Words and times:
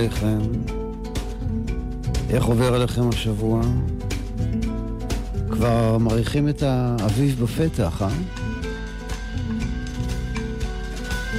עליכם? 0.00 0.38
איך 2.30 2.44
עובר 2.44 2.74
עליכם 2.74 3.08
השבוע? 3.08 3.62
כבר 5.50 5.98
מריחים 5.98 6.48
את 6.48 6.62
האביב 6.62 7.44
בפתח, 7.44 8.02
אה? 8.02 8.08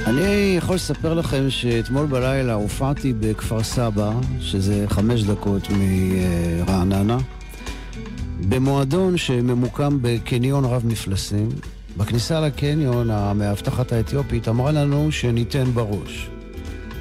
אני 0.06 0.54
יכול 0.56 0.74
לספר 0.74 1.14
לכם 1.14 1.50
שאתמול 1.50 2.06
בלילה 2.06 2.54
הופעתי 2.54 3.12
בכפר 3.20 3.62
סבא, 3.62 4.12
שזה 4.40 4.84
חמש 4.88 5.22
דקות 5.22 5.62
מרעננה, 5.70 7.18
במועדון 8.48 9.16
שממוקם 9.16 9.98
בקניון 10.02 10.64
רב 10.64 10.86
מפלסים. 10.86 11.48
בכניסה 11.96 12.40
לקניון, 12.40 13.10
המאבטחת 13.10 13.92
האתיופית 13.92 14.48
אמרה 14.48 14.72
לנו 14.72 15.12
שניתן 15.12 15.64
בראש. 15.64 16.30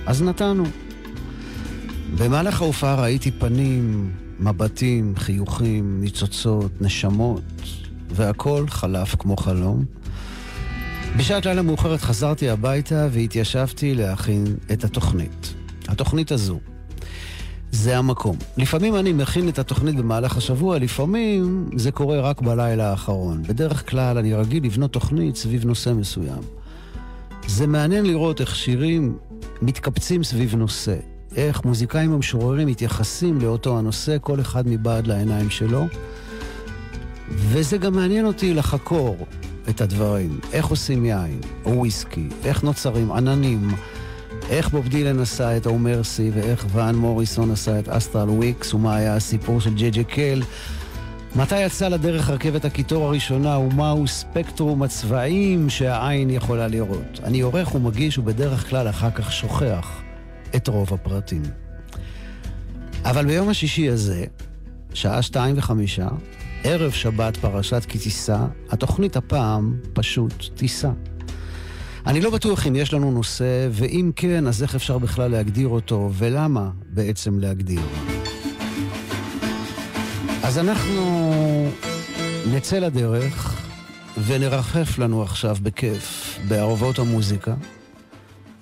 אז 0.06 0.22
נתנו. 0.24 0.64
במהלך 2.18 2.62
ההופעה 2.62 2.96
ראיתי 2.96 3.32
פנים, 3.32 4.12
מבטים, 4.40 5.14
חיוכים, 5.18 6.02
ניצוצות, 6.02 6.72
נשמות, 6.82 7.42
והכל 8.10 8.66
חלף 8.68 9.16
כמו 9.16 9.38
חלום. 9.38 9.86
בשעת 11.18 11.46
לילה 11.46 11.62
מאוחרת 11.62 12.02
חזרתי 12.02 12.50
הביתה 12.50 13.08
והתיישבתי 13.12 13.94
להכין 13.96 14.46
את 14.74 14.84
התוכנית. 14.84 15.54
התוכנית 15.88 16.32
הזו. 16.32 16.60
זה 17.72 17.98
המקום. 17.98 18.36
לפעמים 18.58 18.96
אני 18.96 19.14
מכין 19.14 19.50
את 19.50 19.60
התוכנית 19.60 19.96
במהלך 19.96 20.38
השבוע, 20.38 20.80
לפעמים 20.80 21.70
זה 21.76 21.92
קורה 21.92 22.22
רק 22.22 22.42
בלילה 22.42 22.90
האחרון. 22.90 23.44
בדרך 23.44 23.90
כלל 23.90 24.18
אני 24.18 24.34
רגיל 24.34 24.66
לבנות 24.66 24.94
תוכנית 24.94 25.36
סביב 25.36 25.66
נושא 25.66 25.90
מסוים. 25.90 26.42
זה 27.48 27.68
מעניין 27.68 28.06
לראות 28.06 28.42
איך 28.42 28.56
שירים 28.56 29.18
מתקבצים 29.62 30.24
סביב 30.24 30.56
נושא. 30.56 31.11
איך 31.36 31.66
מוזיקאים 31.66 32.14
ומשוררים 32.14 32.68
מתייחסים 32.68 33.42
לאותו 33.42 33.78
הנושא, 33.78 34.18
כל 34.22 34.42
אחד 34.42 34.68
מבעד 34.68 35.08
לעיניים 35.08 35.50
שלו. 35.50 35.88
וזה 37.30 37.78
גם 37.78 37.94
מעניין 37.94 38.26
אותי 38.26 38.54
לחקור 38.54 39.28
את 39.70 39.82
הדברים. 39.82 40.40
איך 40.54 40.66
עושים 40.66 41.06
יין, 41.06 41.40
או 41.66 41.72
וויסקי, 41.72 42.28
איך 42.46 42.64
נוצרים 42.64 43.12
עננים, 43.12 43.70
איך 44.50 44.70
בוב 44.70 44.88
דילן 44.88 45.20
עשה 45.20 45.58
את 45.58 45.66
האומרסי, 45.66 46.32
ואיך 46.34 46.66
ואן 46.70 46.96
מוריסון 46.96 47.52
עשה 47.52 47.80
את 47.80 47.90
אסטרל 47.90 48.30
וויקס, 48.30 48.74
ומה 48.74 48.96
היה 48.96 49.16
הסיפור 49.16 49.62
של 49.62 49.74
ג'י 49.74 49.90
ג'י 49.90 50.04
קל. 50.04 50.42
מתי 51.36 51.62
יצא 51.62 51.88
לדרך 51.88 52.30
רכבת 52.30 52.66
הקיטור 52.66 53.06
הראשונה, 53.06 53.58
ומהו 53.58 54.08
ספקטרום 54.08 54.84
הצבעים 54.84 55.70
שהעין 55.70 56.30
יכולה 56.30 56.68
לראות. 56.68 57.20
אני 57.24 57.42
עורך 57.42 57.76
ומגיש, 57.76 58.18
ובדרך 58.18 58.70
כלל 58.70 58.90
אחר 58.90 59.12
כך 59.12 59.32
שוכח. 59.32 60.02
את 60.56 60.68
רוב 60.68 60.94
הפרטים. 60.94 61.44
אבל 63.04 63.26
ביום 63.26 63.50
השישי 63.50 63.90
הזה, 63.90 64.26
שעה 64.94 65.22
שתיים 65.22 65.58
וחמישה, 65.58 66.08
ערב 66.64 66.92
שבת 66.92 67.38
פרשת 67.38 67.86
כי 67.88 67.98
תישא, 67.98 68.46
התוכנית 68.70 69.18
הפעם 69.18 69.78
פשוט 69.94 70.34
תישא. 70.56 70.90
אני 72.08 72.22
לא 72.22 72.30
בטוח 72.30 72.68
אם 72.68 72.76
יש 72.76 72.94
לנו 72.94 73.12
נושא, 73.12 73.68
ואם 73.72 74.12
כן, 74.16 74.48
אז 74.48 74.64
איך 74.64 74.76
אפשר 74.76 74.98
בכלל 74.98 75.32
להגדיר 75.32 75.68
אותו, 75.68 76.10
ולמה 76.14 76.70
בעצם 76.90 77.40
להגדיר. 77.40 77.82
אז 80.44 80.58
אנחנו 80.58 81.32
נצא 82.54 82.80
לדרך 82.80 83.62
ונרחף 84.26 84.98
לנו 85.00 85.24
עכשיו 85.24 85.58
בכיף 85.62 86.40
בערבות 86.48 87.00
המוזיקה. 87.00 87.54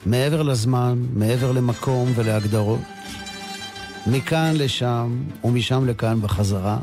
מעבר 0.05 0.41
לזמן, 0.41 1.03
מעבר 1.13 1.51
למקום 1.51 2.11
ולהגדרות, 2.15 2.79
מכאן 4.07 4.53
לשם 4.55 5.23
ומשם 5.43 5.85
לכאן 5.87 6.21
בחזרה, 6.21 6.77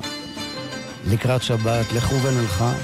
לקראת 1.11 1.43
שבת, 1.43 1.93
לכו 1.97 2.15
ונלכה. 2.15 2.75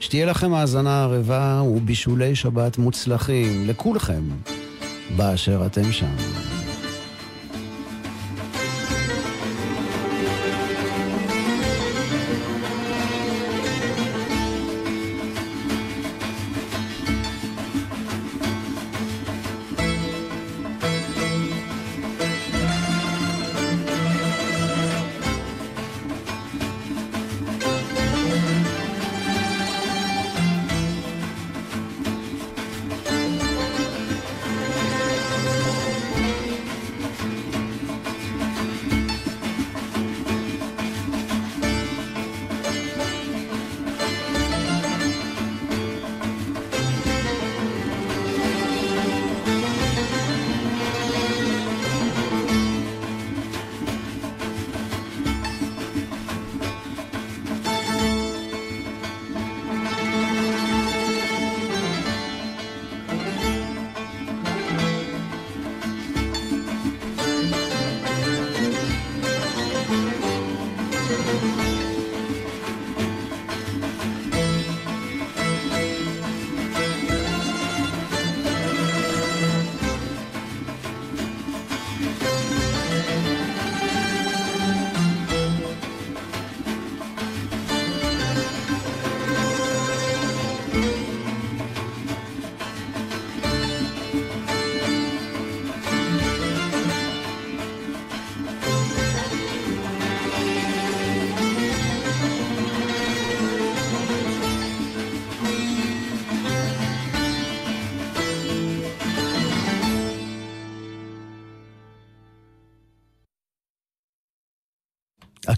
שתהיה 0.00 0.26
לכם 0.26 0.54
האזנה 0.54 1.02
ערבה 1.02 1.62
ובישולי 1.66 2.34
שבת 2.34 2.78
מוצלחים 2.78 3.68
לכולכם 3.68 4.22
באשר 5.16 5.66
אתם 5.66 5.92
שם. 5.92 6.41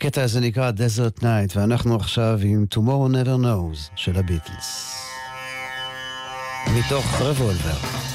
הקטע 0.04 0.22
הזה 0.22 0.40
נקרא 0.40 0.70
Desert 0.70 1.22
Night, 1.22 1.56
ואנחנו 1.56 1.96
עכשיו 1.96 2.40
עם 2.42 2.66
Tomorrow 2.74 3.12
Never 3.12 3.44
Knows 3.44 3.90
של 3.96 4.16
הביטלס. 4.16 4.96
מתוך 6.78 7.20
רבולבר. 7.20 8.13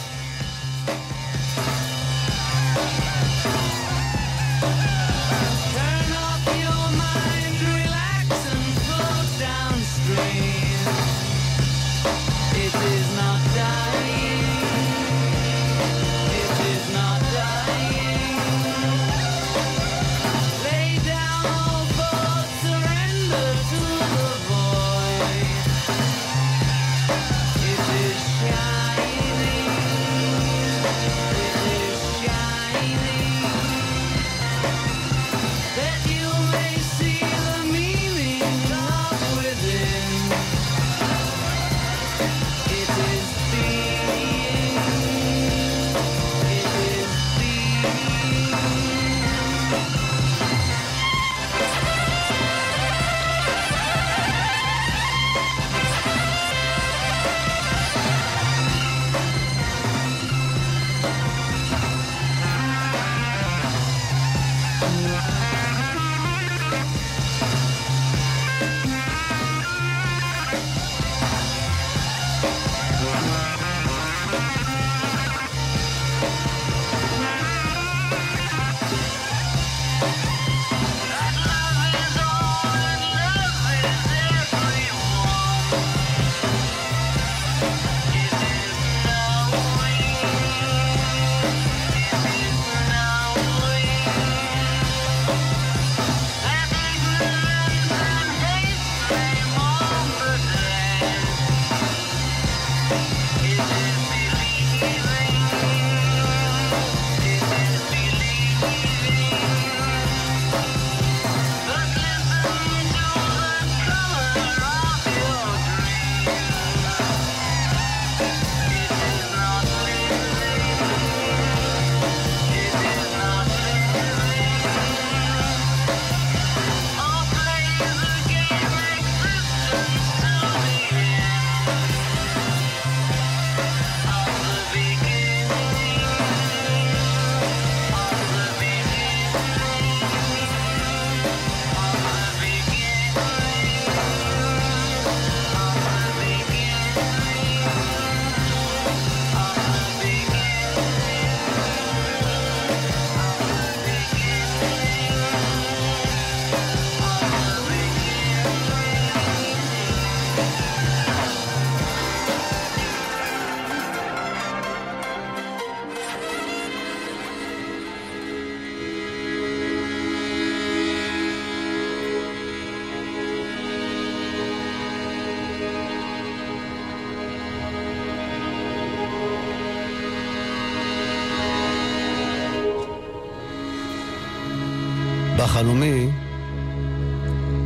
בחלומי 185.59 186.09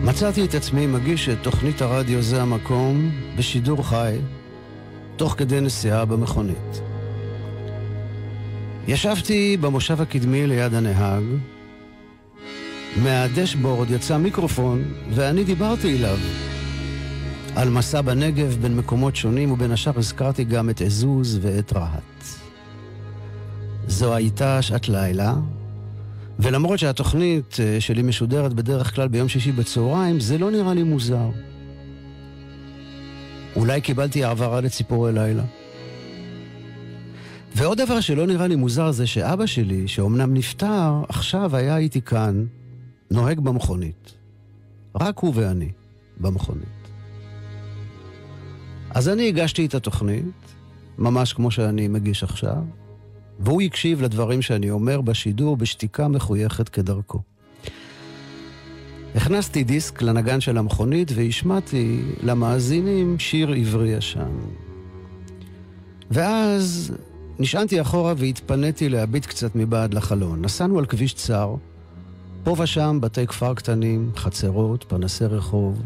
מצאתי 0.03 0.45
את 0.45 0.55
עצמי 0.55 0.87
מגיש 0.87 1.29
את 1.29 1.37
תוכנית 1.41 1.81
הרדיו 1.81 2.21
זה 2.21 2.41
המקום 2.41 3.11
בשידור 3.37 3.83
חי, 3.83 4.17
תוך 5.15 5.35
כדי 5.37 5.61
נסיעה 5.61 6.05
במכונית. 6.05 6.81
ישבתי 8.87 9.57
במושב 9.57 10.01
הקדמי 10.01 10.47
ליד 10.47 10.73
הנהג, 10.73 11.23
מהדשבורד 13.03 13.91
יצא 13.91 14.17
מיקרופון 14.17 14.83
ואני 15.09 15.43
דיברתי 15.43 15.97
אליו 15.97 16.17
על 17.55 17.69
מסע 17.69 18.01
בנגב 18.01 18.57
בין 18.61 18.77
מקומות 18.77 19.15
שונים 19.15 19.51
ובין 19.51 19.71
השאר 19.71 19.99
הזכרתי 19.99 20.43
גם 20.43 20.69
את 20.69 20.81
עזוז 20.81 21.39
ואת 21.41 21.73
רהט. 21.73 22.23
זו 23.87 24.13
הייתה 24.13 24.61
שעת 24.61 24.89
לילה, 24.89 25.33
ולמרות 26.39 26.79
שהתוכנית 26.79 27.57
אה, 27.59 27.81
שלי 27.81 28.01
משודרת 28.01 28.53
בדרך 28.53 28.95
כלל 28.95 29.07
ביום 29.07 29.27
שישי 29.27 29.51
בצהריים, 29.51 30.19
זה 30.19 30.37
לא 30.37 30.51
נראה 30.51 30.73
לי 30.73 30.83
מוזר. 30.83 31.29
אולי 33.55 33.81
קיבלתי 33.81 34.23
העברה 34.23 34.61
לציפורי 34.61 35.13
לילה. 35.13 35.43
ועוד 37.55 37.81
דבר 37.81 37.99
שלא 37.99 38.27
נראה 38.27 38.47
לי 38.47 38.55
מוזר 38.55 38.91
זה 38.91 39.07
שאבא 39.07 39.45
שלי, 39.45 39.87
שאומנם 39.87 40.33
נפטר, 40.33 41.03
עכשיו 41.09 41.55
היה 41.55 41.77
איתי 41.77 42.01
כאן, 42.01 42.45
נוהג 43.11 43.39
במכונית. 43.39 44.13
רק 44.95 45.19
הוא 45.19 45.33
ואני 45.35 45.69
במכונית. 46.17 46.89
אז 48.89 49.09
אני 49.09 49.27
הגשתי 49.27 49.65
את 49.65 49.75
התוכנית, 49.75 50.55
ממש 50.97 51.33
כמו 51.33 51.51
שאני 51.51 51.87
מגיש 51.87 52.23
עכשיו, 52.23 52.63
והוא 53.39 53.61
הקשיב 53.61 54.01
לדברים 54.01 54.41
שאני 54.41 54.69
אומר 54.69 55.01
בשידור 55.01 55.57
בשתיקה 55.57 56.07
מחויכת 56.07 56.69
כדרכו. 56.69 57.19
הכנסתי 59.15 59.63
דיסק 59.63 60.01
לנגן 60.01 60.41
של 60.41 60.57
המכונית 60.57 61.11
והשמעתי 61.15 62.01
למאזינים 62.23 63.19
שיר 63.19 63.51
עברי 63.51 63.89
ישן. 63.89 64.31
ואז 66.11 66.93
נשענתי 67.39 67.81
אחורה 67.81 68.13
והתפניתי 68.17 68.89
להביט 68.89 69.25
קצת 69.25 69.55
מבעד 69.55 69.93
לחלון. 69.93 70.41
נסענו 70.41 70.79
על 70.79 70.85
כביש 70.85 71.13
צר, 71.13 71.55
פה 72.43 72.55
ושם 72.59 72.97
בתי 73.01 73.27
כפר 73.27 73.53
קטנים, 73.53 74.11
חצרות, 74.15 74.85
פנסי 74.87 75.25
רחוב, 75.25 75.81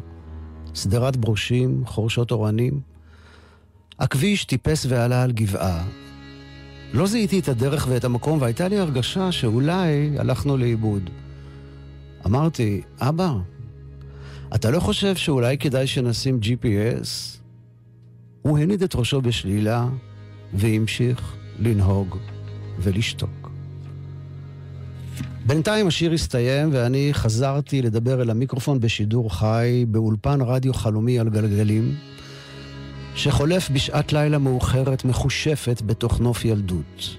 שדרת 0.74 1.18
ברושים, 1.18 1.84
חורשות 1.86 2.32
אורנים. 2.32 2.80
הכביש 4.00 4.46
טיפס 4.46 4.86
ועלה 4.90 5.24
על 5.24 5.32
גבעה, 5.32 5.84
לא 6.94 7.08
זיהיתי 7.08 7.40
את 7.40 7.48
הדרך 7.48 7.88
ואת 7.90 8.04
המקום, 8.04 8.42
והייתה 8.42 8.68
לי 8.68 8.78
הרגשה 8.78 9.32
שאולי 9.32 10.12
הלכנו 10.18 10.58
לאיבוד. 10.58 11.10
אמרתי, 12.26 12.82
אבא, 13.00 13.34
אתה 14.56 14.72
לא 14.72 14.80
חושב 14.80 15.16
שאולי 15.16 15.58
כדאי 15.58 15.88
שנשים 15.88 16.40
GPS? 16.44 17.38
הוא 18.42 18.58
הניד 18.58 18.84
את 18.84 18.96
ראשו 18.96 19.22
בשלילה 19.22 19.88
והמשיך 20.54 21.36
לנהוג 21.60 22.18
ולשתוק. 22.80 23.50
בינתיים 25.46 25.88
השיר 25.88 26.12
הסתיים 26.12 26.70
ואני 26.72 27.10
חזרתי 27.14 27.82
לדבר 27.82 28.22
אל 28.22 28.30
המיקרופון 28.30 28.80
בשידור 28.80 29.36
חי 29.36 29.86
באולפן 29.88 30.42
רדיו 30.42 30.74
חלומי 30.74 31.20
על 31.20 31.30
גלגלים. 31.30 31.96
שחולף 33.18 33.70
בשעת 33.70 34.14
לילה 34.14 34.38
מאוחרת 34.38 35.06
מחושפת 35.06 35.82
בתוך 35.86 36.20
נוף 36.20 36.46
ילדות. 36.46 37.18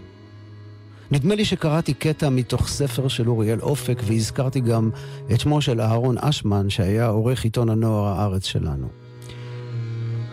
נדמה 1.10 1.34
לי 1.34 1.44
שקראתי 1.44 1.94
קטע 1.94 2.28
מתוך 2.28 2.68
ספר 2.68 3.08
של 3.08 3.28
אוריאל 3.28 3.60
אופק 3.60 4.02
והזכרתי 4.04 4.60
גם 4.60 4.90
את 5.32 5.40
שמו 5.40 5.60
של 5.60 5.80
אהרון 5.80 6.18
אשמן 6.18 6.70
שהיה 6.70 7.06
עורך 7.06 7.44
עיתון 7.44 7.68
הנוער 7.68 8.06
הארץ 8.06 8.44
שלנו. 8.44 8.88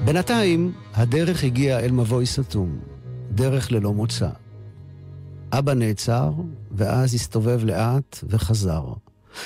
בינתיים 0.05 0.71
הדרך 0.93 1.43
הגיעה 1.43 1.79
אל 1.79 1.91
מבוי 1.91 2.25
סתום, 2.25 2.79
דרך 3.31 3.71
ללא 3.71 3.93
מוצא. 3.93 4.29
אבא 5.51 5.73
נעצר 5.73 6.31
ואז 6.71 7.13
הסתובב 7.13 7.63
לאט 7.63 8.19
וחזר. 8.29 8.83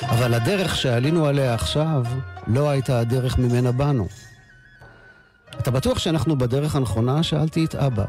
אבל 0.04 0.34
הדרך 0.34 0.76
שעלינו 0.76 1.26
עליה 1.26 1.54
עכשיו 1.54 2.04
לא 2.48 2.70
הייתה 2.70 3.00
הדרך 3.00 3.38
ממנה 3.38 3.72
באנו. 3.72 4.08
אתה 5.60 5.72
בטוח 5.72 6.00
שאנחנו 6.00 6.38
בדרך 6.38 6.76
הנכונה? 6.76 7.24
שאלתי 7.24 7.66
את 7.66 7.76
אבא. 7.76 8.06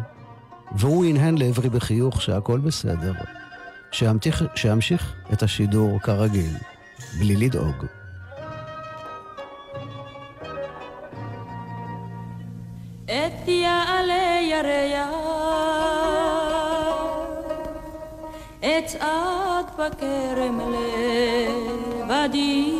והוא 0.72 1.04
הנהן 1.04 1.38
לעברי 1.38 1.68
בחיוך 1.68 2.22
שהכל 2.22 2.58
בסדר, 2.58 3.12
שאמתיך, 3.90 4.44
שאמשיך 4.54 5.14
את 5.32 5.42
השידור 5.42 5.98
כרגיל, 5.98 6.56
בלי 7.18 7.36
לדאוג. 7.36 7.84
את 13.04 13.48
יעלה 13.48 14.40
ירח, 14.50 15.14
אצעד 18.60 19.66
בכרם 19.78 20.60
לבדי, 22.04 22.72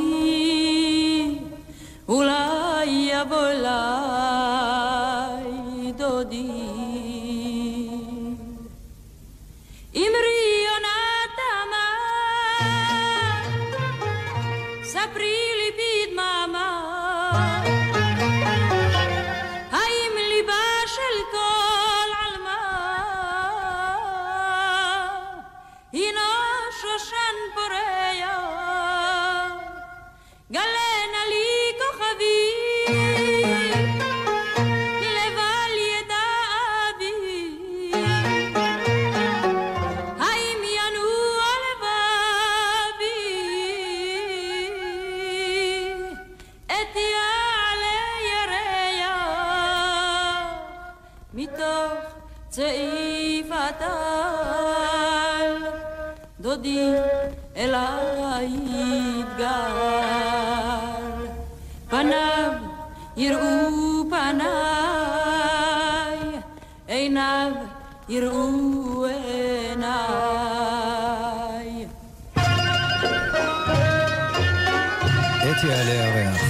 אולי 2.08 2.86
יבוא 2.86 3.48
לך 3.48 4.39
דודי 56.60 56.92
אליי 57.56 58.48
יתגל. 59.18 59.46
פניו 61.88 62.52
יראו 63.16 64.04
פניי, 64.10 64.40
עיניו 66.88 67.52
יראו 68.08 69.04
עיניי. 69.04 69.86
עת 75.42 75.64
יעלה 75.64 75.90
ירח. 75.90 76.40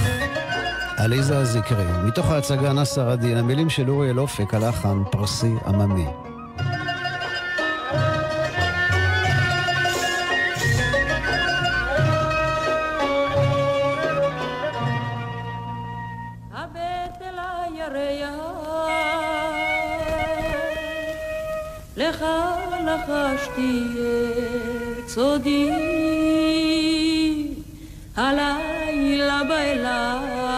עליזה 0.97 1.39
הזקרי, 1.39 1.85
מתוך 2.05 2.31
ההצגה 2.31 2.73
נסר 2.73 3.11
עדין, 3.11 3.37
המילים 3.37 3.71
של 3.71 3.91
אוריאל 3.91 4.21
אופק, 4.21 4.55
הלחן 4.55 5.03
פרסי 5.11 5.55
עממי. 5.67 6.07
לחשתי 22.87 23.85
את 24.99 25.09
סודי, 25.09 25.71
הלילה 28.17 29.43
באליי 29.49 30.50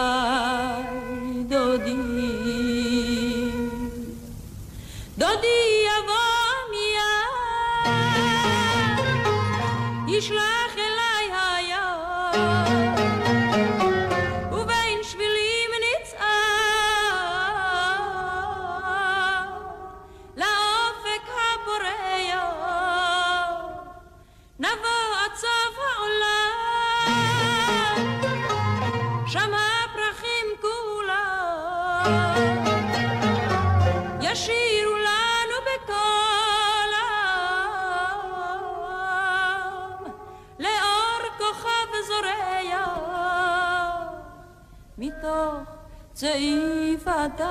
מתוך 45.23 45.63
צעיף 46.13 47.07
הדל 47.07 47.47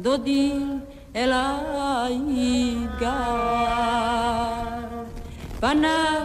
דודי 0.00 0.60
אליי 1.16 2.18
יתגר 2.28 3.06
פניו 5.60 6.22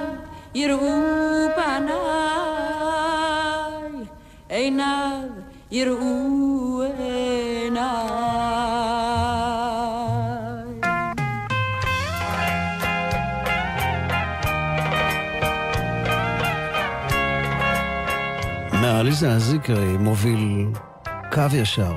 יראו 0.54 1.48
פניי 1.56 2.02
עיניו 4.50 5.30
יראו 5.72 6.41
מעליזה 19.02 19.34
הזיקרי 19.34 19.98
מוביל 19.98 20.68
קו 21.32 21.42
ישר 21.54 21.96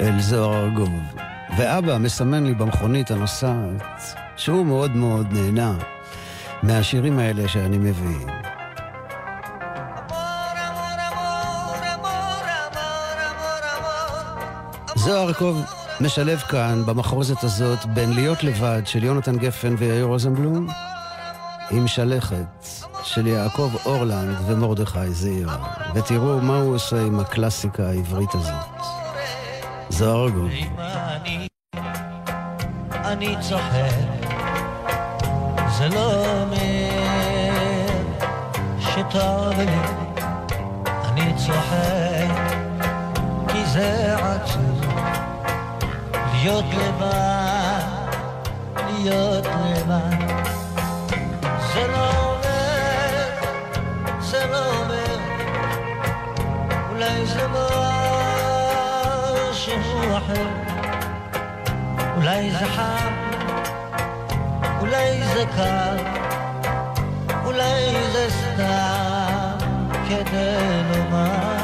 אל 0.00 0.20
זוהר 0.20 0.64
ארגוב, 0.64 0.90
ואבא 1.58 1.98
מסמן 1.98 2.44
לי 2.46 2.54
במכונית 2.54 3.10
הנוסעת 3.10 4.02
שהוא 4.36 4.66
מאוד 4.66 4.90
מאוד 4.90 5.26
נהנה 5.32 5.74
מהשירים 6.62 7.18
האלה 7.18 7.48
שאני 7.48 7.78
מביא. 7.78 8.26
זוהר 14.94 15.28
ארגוב 15.28 15.64
משלב 16.00 16.38
כאן 16.38 16.82
במחרוזת 16.86 17.44
הזאת 17.44 17.86
בין 17.86 18.12
להיות 18.12 18.44
לבד 18.44 18.82
של 18.84 19.04
יונתן 19.04 19.36
גפן 19.36 19.74
ויאיר 19.78 20.04
רוזנבלום 20.04 20.66
עם 21.70 21.88
שלכת 21.88 22.84
של 23.04 23.26
יעקב 23.26 23.70
אורלנד 23.86 24.36
ומרדכי 24.46 25.10
זעיר, 25.10 25.48
ותראו 25.94 26.40
מה 26.40 26.56
הוא 26.56 26.74
עושה 26.74 27.00
עם 27.00 27.20
הקלאסיקה 27.20 27.88
העברית 27.88 28.30
הזאת. 28.34 28.54
אני, 30.00 31.48
אני 32.94 33.36
צוחק, 33.40 33.94
זה 35.78 35.88
לא 35.88 36.26
אומר 36.42 37.04
שטוב 38.80 39.58
לי, 39.58 39.66
אני 40.86 41.32
צוחק, 41.36 42.34
כי 43.48 43.66
זה 43.66 44.16
עצוב, 44.18 44.80
להיות 46.32 46.64
לבד, 46.64 47.82
להיות 48.88 49.46
לבד, 49.46 50.33
זה 54.44 54.50
לא 54.50 54.64
אומר, 54.80 55.16
אולי 56.90 57.26
זה 57.26 57.48
משהו 59.48 60.16
אחר, 60.16 60.48
אולי 62.16 62.50
זה 62.50 62.66
חם, 62.66 63.12
אולי 64.80 65.24
זה 65.34 65.44
קר, 65.56 65.96
אולי 67.44 67.94
זה 68.12 68.26
סתם 68.30 69.58
כדי 70.08 70.82
לומר, 70.90 71.56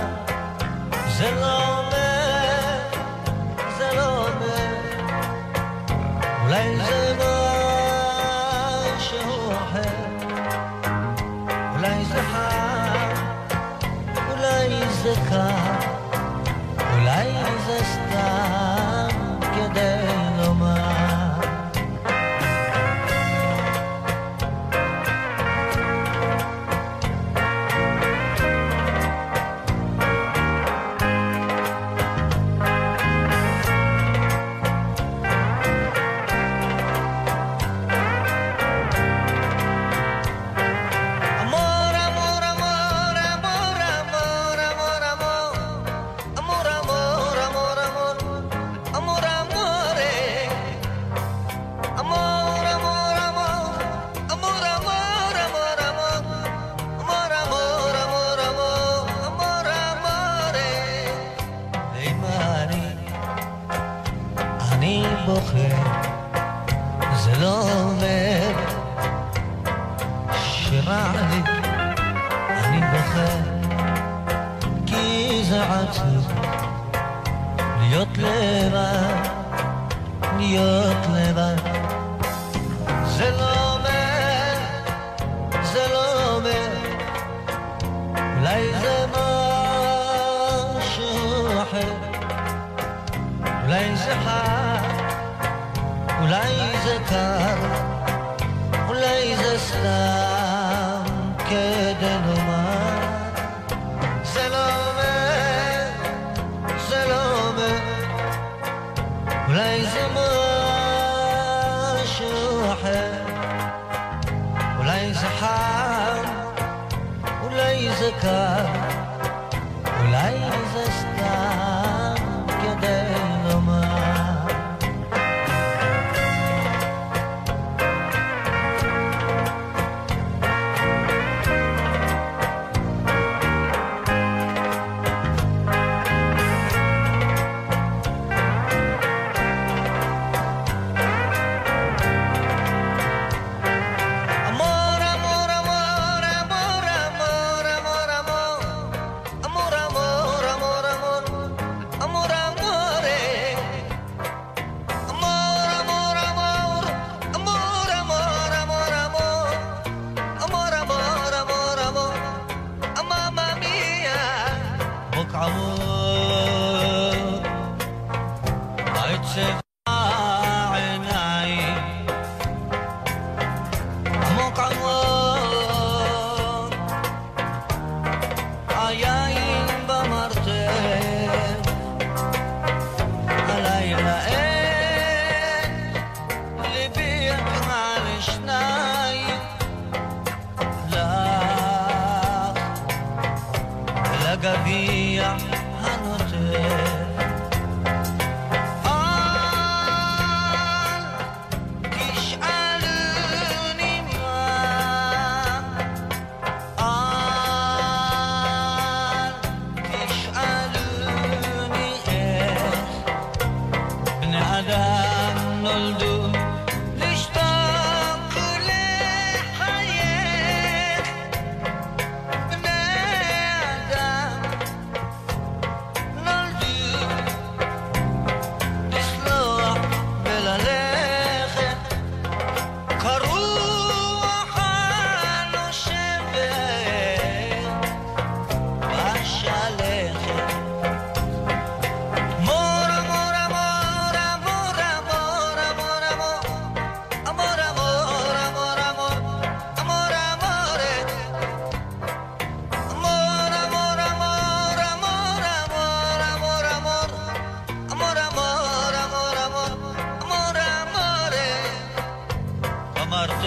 זה 1.18 1.30
לא 1.40 1.70
אולי 15.00 15.14
זה 15.14 15.21
קר. 15.30 15.90
אולי 16.95 17.33
זה 17.66 17.78
סתם 17.85 18.50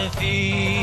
The 0.04 0.10
feet. 0.10 0.83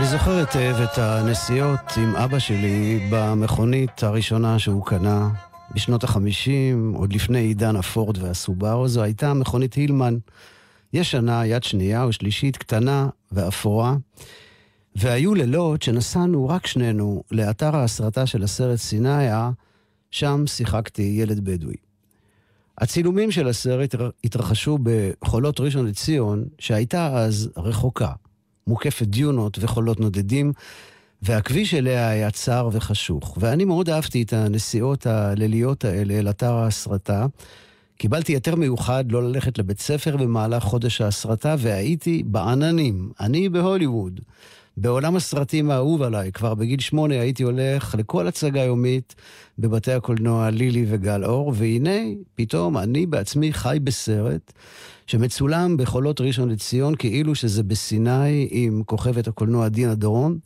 אני 0.00 0.08
זוכר 0.08 0.30
היטב 0.30 0.76
את 0.82 0.98
הנסיעות 0.98 1.80
עם 1.96 2.16
אבא 2.16 2.38
שלי 2.38 3.08
במכונית 3.12 4.02
הראשונה 4.02 4.58
שהוא 4.58 4.86
קנה 4.86 5.30
בשנות 5.74 6.04
החמישים, 6.04 6.92
עוד 6.92 7.12
לפני 7.12 7.38
עידן 7.38 7.76
הפורד 7.76 8.18
והסובארו, 8.18 8.88
זו 8.88 9.02
הייתה 9.02 9.34
מכונית 9.34 9.74
הילמן. 9.74 10.16
ישנה, 10.92 11.46
יד 11.46 11.64
שנייה 11.64 12.04
או 12.04 12.12
שלישית, 12.12 12.56
קטנה 12.56 13.08
ואפורה. 13.32 13.96
והיו 14.96 15.34
לילות 15.34 15.82
שנסענו 15.82 16.48
רק 16.48 16.66
שנינו 16.66 17.22
לאתר 17.30 17.76
ההסרטה 17.76 18.26
של 18.26 18.42
הסרט 18.42 18.78
סיניה, 18.78 19.50
שם 20.10 20.44
שיחקתי 20.46 21.02
ילד 21.02 21.40
בדואי. 21.40 21.76
הצילומים 22.78 23.30
של 23.30 23.48
הסרט 23.48 23.94
התרחשו 24.24 24.78
בחולות 24.82 25.60
ראשון 25.60 25.86
לציון, 25.86 26.44
שהייתה 26.58 27.06
אז 27.18 27.50
רחוקה, 27.56 28.12
מוקפת 28.66 29.06
דיונות 29.06 29.58
וחולות 29.60 30.00
נודדים, 30.00 30.52
והכביש 31.22 31.74
אליה 31.74 32.08
היה 32.08 32.30
צר 32.30 32.68
וחשוך. 32.72 33.38
ואני 33.40 33.64
מאוד 33.64 33.90
אהבתי 33.90 34.22
את 34.22 34.32
הנסיעות 34.32 35.06
הליליות 35.06 35.84
האלה 35.84 36.14
אל 36.14 36.30
אתר 36.30 36.52
ההסרטה. 36.52 37.26
קיבלתי 37.96 38.32
היתר 38.32 38.56
מיוחד 38.56 39.12
לא 39.12 39.22
ללכת 39.22 39.58
לבית 39.58 39.80
ספר 39.80 40.16
במהלך 40.16 40.62
חודש 40.62 41.00
ההסרטה, 41.00 41.54
והייתי 41.58 42.22
בעננים, 42.26 43.10
אני 43.20 43.48
בהוליווד. 43.48 44.20
בעולם 44.76 45.16
הסרטים 45.16 45.70
האהוב 45.70 46.02
עליי, 46.02 46.32
כבר 46.32 46.54
בגיל 46.54 46.80
שמונה 46.80 47.14
הייתי 47.14 47.42
הולך 47.42 47.94
לכל 47.98 48.26
הצגה 48.26 48.60
יומית 48.60 49.14
בבתי 49.58 49.92
הקולנוע 49.92 50.50
לילי 50.50 50.86
וגל 50.88 51.24
אור, 51.24 51.52
והנה, 51.56 52.00
פתאום 52.34 52.78
אני 52.78 53.06
בעצמי 53.06 53.52
חי 53.52 53.78
בסרט 53.84 54.52
שמצולם 55.10 55.76
בחולות 55.76 56.20
ראשון 56.20 56.48
לציון, 56.48 56.94
כאילו 56.94 57.34
שזה 57.34 57.62
בסיני 57.62 58.48
עם 58.50 58.82
כוכבת 58.86 59.28
הקולנוע 59.28 59.68
דינה 59.68 59.94
דורון, 59.94 60.38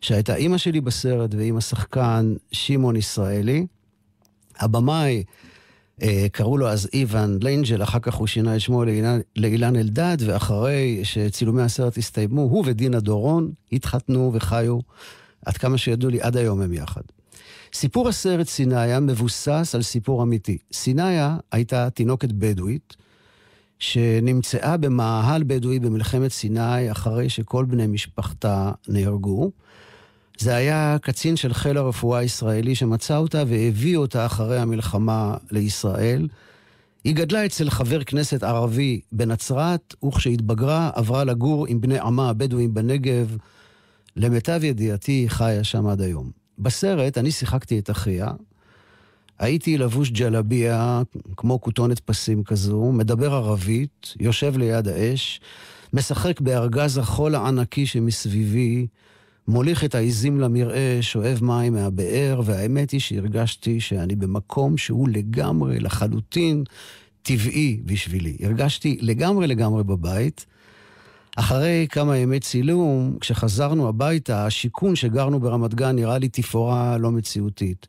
שהייתה 0.00 0.34
אימא 0.34 0.58
שלי 0.58 0.80
בסרט 0.80 1.34
ועם 1.34 1.56
השחקן 1.56 2.34
שמעון 2.52 2.96
ישראלי. 2.96 3.66
הבמאי, 4.58 5.24
אה, 6.02 6.26
קראו 6.32 6.58
לו 6.58 6.68
אז 6.68 6.88
איוון 6.92 7.38
ליינג'ל, 7.42 7.82
אחר 7.82 7.98
כך 7.98 8.14
הוא 8.14 8.26
שינה 8.26 8.56
את 8.56 8.60
שמו 8.60 8.84
לאילן, 8.84 9.20
לאילן 9.36 9.76
אלדד, 9.76 10.16
ואחרי 10.26 11.00
שצילומי 11.04 11.62
הסרט 11.62 11.98
הסתיימו, 11.98 12.42
הוא 12.42 12.64
ודינה 12.66 13.00
דורון 13.00 13.52
התחתנו 13.72 14.30
וחיו, 14.34 14.78
עד 15.46 15.56
כמה 15.56 15.78
שידעו 15.78 16.10
לי, 16.10 16.20
עד 16.20 16.36
היום 16.36 16.60
הם 16.60 16.72
יחד. 16.72 17.02
סיפור 17.72 18.08
הסרט 18.08 18.48
סיניה 18.48 19.00
מבוסס 19.00 19.72
על 19.74 19.82
סיפור 19.82 20.22
אמיתי. 20.22 20.58
סיניה 20.72 21.36
הייתה 21.52 21.90
תינוקת 21.90 22.32
בדואית, 22.32 23.05
שנמצאה 23.78 24.76
במאהל 24.76 25.42
בדואי 25.46 25.78
במלחמת 25.78 26.32
סיני 26.32 26.92
אחרי 26.92 27.28
שכל 27.28 27.64
בני 27.64 27.86
משפחתה 27.86 28.72
נהרגו. 28.88 29.50
זה 30.38 30.54
היה 30.54 30.96
קצין 31.02 31.36
של 31.36 31.54
חיל 31.54 31.76
הרפואה 31.76 32.18
הישראלי 32.18 32.74
שמצא 32.74 33.16
אותה 33.16 33.42
והביא 33.46 33.96
אותה 33.96 34.26
אחרי 34.26 34.58
המלחמה 34.58 35.36
לישראל. 35.50 36.28
היא 37.04 37.14
גדלה 37.14 37.46
אצל 37.46 37.70
חבר 37.70 38.04
כנסת 38.04 38.42
ערבי 38.42 39.00
בנצרת, 39.12 39.94
וכשהתבגרה 40.04 40.90
עברה 40.94 41.24
לגור 41.24 41.66
עם 41.66 41.80
בני 41.80 41.98
עמה 41.98 42.28
הבדואים 42.28 42.74
בנגב. 42.74 43.36
למיטב 44.16 44.60
ידיעתי 44.64 45.12
היא 45.12 45.28
חיה 45.28 45.64
שם 45.64 45.86
עד 45.86 46.00
היום. 46.00 46.30
בסרט 46.58 47.18
אני 47.18 47.30
שיחקתי 47.30 47.78
את 47.78 47.90
אחיה. 47.90 48.28
הייתי 49.38 49.78
לבוש 49.78 50.10
ג'לביה, 50.10 51.02
כמו 51.36 51.60
כותונת 51.60 52.00
פסים 52.00 52.44
כזו, 52.44 52.92
מדבר 52.92 53.34
ערבית, 53.34 54.14
יושב 54.20 54.56
ליד 54.56 54.88
האש, 54.88 55.40
משחק 55.92 56.40
בארגז 56.40 56.98
החול 56.98 57.34
הענקי 57.34 57.86
שמסביבי, 57.86 58.86
מוליך 59.48 59.84
את 59.84 59.94
העיזים 59.94 60.40
למרעה, 60.40 60.98
שואב 61.00 61.38
מים 61.42 61.72
מהבאר, 61.72 62.40
והאמת 62.44 62.90
היא 62.90 63.00
שהרגשתי 63.00 63.80
שאני 63.80 64.16
במקום 64.16 64.76
שהוא 64.76 65.08
לגמרי, 65.08 65.80
לחלוטין, 65.80 66.64
טבעי 67.22 67.80
בשבילי. 67.84 68.36
הרגשתי 68.42 68.98
לגמרי 69.00 69.46
לגמרי 69.46 69.84
בבית. 69.84 70.46
אחרי 71.36 71.86
כמה 71.90 72.16
ימי 72.16 72.40
צילום, 72.40 73.16
כשחזרנו 73.20 73.88
הביתה, 73.88 74.46
השיכון 74.46 74.96
שגרנו 74.96 75.40
ברמת 75.40 75.74
גן 75.74 75.96
נראה 75.96 76.18
לי 76.18 76.28
תפאורה 76.28 76.98
לא 76.98 77.10
מציאותית. 77.12 77.86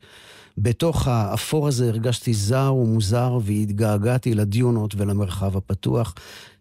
בתוך 0.58 1.08
האפור 1.08 1.68
הזה 1.68 1.88
הרגשתי 1.88 2.34
זר 2.34 2.74
ומוזר 2.76 3.38
והתגעגעתי 3.42 4.36
לדיונות 4.36 4.96
ולמרחב 4.98 5.58
הפתוח. 5.58 6.14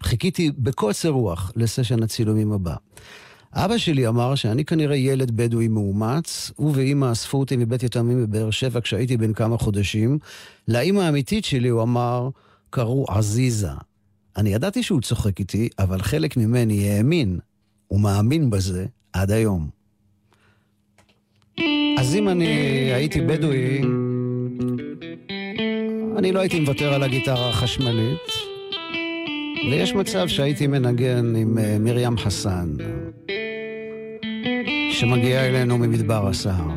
חיכיתי 0.03 0.51
בקוצר 0.59 1.09
רוח 1.09 1.53
לסשן 1.57 2.03
הצילומים 2.03 2.53
הבא. 2.53 2.75
אבא 3.53 3.79
שלי 3.79 4.09
אמר 4.09 4.35
שאני 4.35 4.65
כנראה 4.65 4.97
ילד 4.97 5.31
בדואי 5.31 5.69
מאומץ, 5.69 6.51
הוא 6.57 6.73
ואימא 6.75 7.13
אספו 7.13 7.39
אותי 7.39 7.57
מבית 7.57 7.83
יתומים 7.83 8.27
בבאר 8.27 8.51
שבע 8.51 8.81
כשהייתי 8.81 9.17
בן 9.17 9.33
כמה 9.33 9.59
חודשים. 9.59 10.19
לאימא 10.69 11.01
האמיתית 11.01 11.45
שלי 11.45 11.69
הוא 11.69 11.83
אמר, 11.83 12.29
קראו 12.71 13.07
עזיזה. 13.09 13.71
אני 14.37 14.51
ידעתי 14.51 14.83
שהוא 14.83 15.01
צוחק 15.01 15.41
איתי, 15.41 15.69
אבל 15.79 16.03
חלק 16.03 16.37
ממני 16.37 16.91
האמין 16.91 17.39
ומאמין 17.91 18.51
בזה 18.51 18.87
עד 19.13 19.31
היום. 19.31 19.76
אז 21.99 22.17
אם 22.17 22.29
אני 22.29 22.47
הייתי 22.95 23.21
בדואי, 23.21 23.81
אני 26.19 26.33
לא 26.33 26.41
הייתי 26.41 26.61
מוותר 26.61 26.95
על 26.95 27.03
הגיטרה 27.03 27.49
החשמלית, 27.49 28.29
ויש 29.71 29.95
מצב 29.95 30.29
שהייתי 30.29 30.67
מנגן 30.67 31.37
עם 31.37 31.59
אה, 31.59 31.77
מרים 31.81 32.17
חסן, 32.19 32.69
שמגיעה 34.91 35.47
אלינו 35.47 35.79
ממדבר 35.79 36.29
הסהר. 36.29 36.71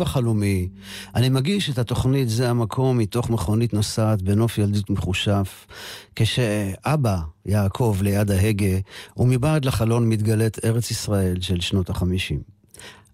ובחלומי, 0.00 0.68
אני 1.14 1.28
מגיש 1.28 1.70
את 1.70 1.78
התוכנית 1.78 2.28
"זה 2.28 2.50
המקום" 2.50 2.98
מתוך 2.98 3.30
מכונית 3.30 3.74
נוסעת 3.74 4.22
בנוף 4.22 4.58
ילדות 4.58 4.90
מחושף, 4.90 5.66
כשאבא, 6.16 7.18
יעקב, 7.46 7.96
ליד 8.02 8.30
ההגה, 8.30 8.78
ומבעד 9.16 9.64
לחלון 9.64 10.08
מתגלית 10.08 10.64
ארץ 10.64 10.90
ישראל 10.90 11.40
של 11.40 11.60
שנות 11.60 11.90
החמישים. 11.90 12.40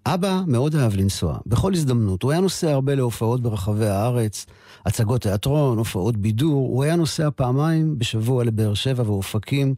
אבא 0.06 0.42
מאוד 0.46 0.76
אהב 0.76 0.96
לנסוע, 0.96 1.38
בכל 1.46 1.74
הזדמנות. 1.74 2.22
הוא 2.22 2.32
היה 2.32 2.40
נוסע 2.40 2.72
הרבה 2.72 2.94
להופעות 2.94 3.42
ברחבי 3.42 3.86
הארץ, 3.86 4.46
הצגות 4.86 5.20
תיאטרון, 5.20 5.78
הופעות 5.78 6.16
בידור. 6.16 6.68
הוא 6.68 6.84
היה 6.84 6.96
נוסע 6.96 7.28
פעמיים 7.36 7.98
בשבוע 7.98 8.44
לבאר 8.44 8.74
שבע 8.74 9.02
ואופקים. 9.10 9.74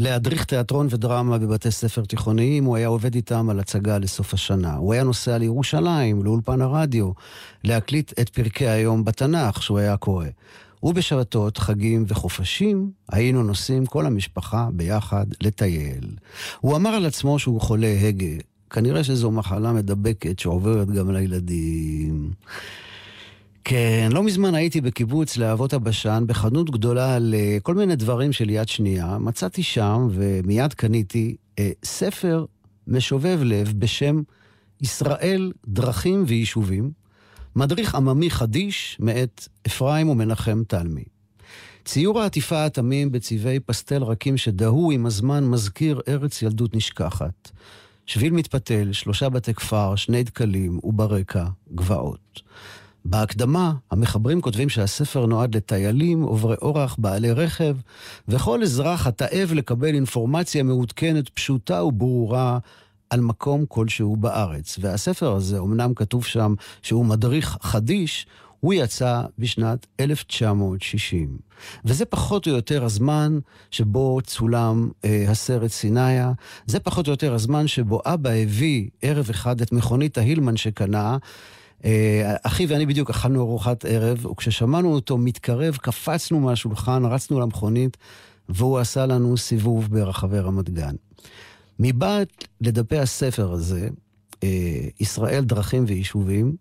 להדריך 0.00 0.44
תיאטרון 0.44 0.86
ודרמה 0.90 1.38
בבתי 1.38 1.70
ספר 1.70 2.04
תיכוניים, 2.04 2.64
הוא 2.64 2.76
היה 2.76 2.88
עובד 2.88 3.14
איתם 3.14 3.50
על 3.50 3.60
הצגה 3.60 3.98
לסוף 3.98 4.34
השנה. 4.34 4.74
הוא 4.74 4.92
היה 4.92 5.04
נוסע 5.04 5.38
לירושלים, 5.38 6.24
לאולפן 6.24 6.60
הרדיו, 6.60 7.10
להקליט 7.64 8.12
את 8.20 8.28
פרקי 8.28 8.68
היום 8.68 9.04
בתנ"ך 9.04 9.62
שהוא 9.62 9.78
היה 9.78 9.96
קורא. 9.96 10.26
ובשבתות, 10.82 11.58
חגים 11.58 12.04
וחופשים, 12.08 12.90
היינו 13.12 13.42
נוסעים 13.42 13.86
כל 13.86 14.06
המשפחה 14.06 14.68
ביחד 14.72 15.26
לטייל. 15.40 16.08
הוא 16.60 16.76
אמר 16.76 16.90
על 16.90 17.06
עצמו 17.06 17.38
שהוא 17.38 17.60
חולה 17.60 17.96
הגה. 18.00 18.42
כנראה 18.70 19.04
שזו 19.04 19.30
מחלה 19.30 19.72
מדבקת 19.72 20.38
שעוברת 20.38 20.90
גם 20.90 21.10
לילדים. 21.10 22.30
כן, 23.64 24.08
לא 24.12 24.22
מזמן 24.22 24.54
הייתי 24.54 24.80
בקיבוץ 24.80 25.36
להבות 25.36 25.72
הבשן, 25.72 26.24
בחנות 26.26 26.70
גדולה 26.70 27.18
לכל 27.20 27.74
מיני 27.74 27.96
דברים 27.96 28.32
של 28.32 28.50
יד 28.50 28.68
שנייה. 28.68 29.18
מצאתי 29.18 29.62
שם, 29.62 30.08
ומיד 30.10 30.74
קניתי, 30.74 31.36
אה, 31.58 31.70
ספר 31.84 32.44
משובב 32.86 33.38
לב 33.42 33.72
בשם 33.78 34.22
ישראל, 34.80 35.52
דרכים 35.66 36.24
ויישובים, 36.26 36.90
מדריך 37.56 37.94
עממי 37.94 38.30
חדיש 38.30 38.96
מאת 39.00 39.48
אפרים 39.66 40.08
ומנחם 40.08 40.62
תלמי. 40.68 41.04
ציור 41.84 42.20
העטיפה 42.20 42.64
התמים 42.64 43.12
בצבעי 43.12 43.60
פסטל 43.60 44.02
רכים 44.02 44.36
שדהו 44.36 44.90
עם 44.90 45.06
הזמן 45.06 45.44
מזכיר 45.44 46.00
ארץ 46.08 46.42
ילדות 46.42 46.76
נשכחת. 46.76 47.50
שביל 48.06 48.32
מתפתל, 48.32 48.92
שלושה 48.92 49.28
בתי 49.28 49.54
כפר, 49.54 49.96
שני 49.96 50.22
דקלים, 50.22 50.80
וברקע, 50.84 51.46
גבעות. 51.74 52.40
בהקדמה, 53.04 53.72
המחברים 53.90 54.40
כותבים 54.40 54.68
שהספר 54.68 55.26
נועד 55.26 55.56
לטיילים, 55.56 56.22
עוברי 56.22 56.56
אורח, 56.62 56.96
בעלי 56.98 57.32
רכב, 57.32 57.76
וכל 58.28 58.62
אזרח 58.62 59.06
התאב 59.06 59.52
לקבל 59.54 59.94
אינפורמציה 59.94 60.62
מעודכנת, 60.62 61.28
פשוטה 61.28 61.84
וברורה 61.84 62.58
על 63.10 63.20
מקום 63.20 63.64
כלשהו 63.68 64.16
בארץ. 64.16 64.78
והספר 64.80 65.32
הזה, 65.32 65.58
אמנם 65.58 65.94
כתוב 65.94 66.24
שם 66.24 66.54
שהוא 66.82 67.04
מדריך 67.04 67.58
חדיש, 67.62 68.26
הוא 68.60 68.74
יצא 68.74 69.22
בשנת 69.38 69.86
1960. 70.00 71.38
וזה 71.84 72.04
פחות 72.04 72.46
או 72.46 72.52
יותר 72.52 72.84
הזמן 72.84 73.38
שבו 73.70 74.18
צולם 74.24 74.90
אה, 75.04 75.24
הסרט 75.28 75.70
סיניה. 75.70 76.32
זה 76.66 76.80
פחות 76.80 77.06
או 77.06 77.12
יותר 77.12 77.34
הזמן 77.34 77.66
שבו 77.66 78.00
אבא 78.04 78.30
הביא 78.30 78.88
ערב 79.02 79.30
אחד 79.30 79.60
את 79.60 79.72
מכונית 79.72 80.18
ההילמן 80.18 80.56
שקנה. 80.56 81.16
אה, 81.84 82.34
אחי 82.42 82.66
ואני 82.66 82.86
בדיוק 82.86 83.10
אכלנו 83.10 83.40
ארוחת 83.40 83.84
ערב, 83.84 84.26
וכששמענו 84.26 84.94
אותו 84.94 85.18
מתקרב, 85.18 85.76
קפצנו 85.76 86.40
מהשולחן, 86.40 87.04
רצנו 87.04 87.40
למכונית, 87.40 87.96
והוא 88.48 88.78
עשה 88.78 89.06
לנו 89.06 89.36
סיבוב 89.36 89.88
ברחבי 89.90 90.38
רמת 90.38 90.70
גן. 90.70 90.94
מבעד 91.78 92.26
לדפי 92.60 92.98
הספר 92.98 93.52
הזה, 93.52 93.88
אה, 94.42 94.88
ישראל, 95.00 95.44
דרכים 95.44 95.84
ויישובים, 95.86 96.56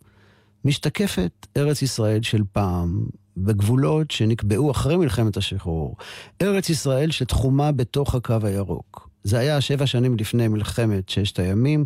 משתקפת 0.66 1.48
ארץ 1.58 1.82
ישראל 1.82 2.22
של 2.22 2.42
פעם, 2.52 3.06
בגבולות 3.38 4.12
שנקבעו 4.12 4.72
אחרי 4.72 4.98
מלחמת 4.98 5.38
השחרור. 5.38 5.96
ארץ 6.42 6.70
ישראל 6.70 7.12
שתחומה 7.12 7.72
בתוך 7.72 8.16
הקו 8.16 8.38
הירוק. 8.44 9.10
זה 9.24 9.40
היה 9.40 9.62
שבע 9.62 9.88
שנים 9.88 10.16
לפני 10.16 10.48
מלחמת 10.48 11.10
ששת 11.10 11.40
הימים, 11.40 11.86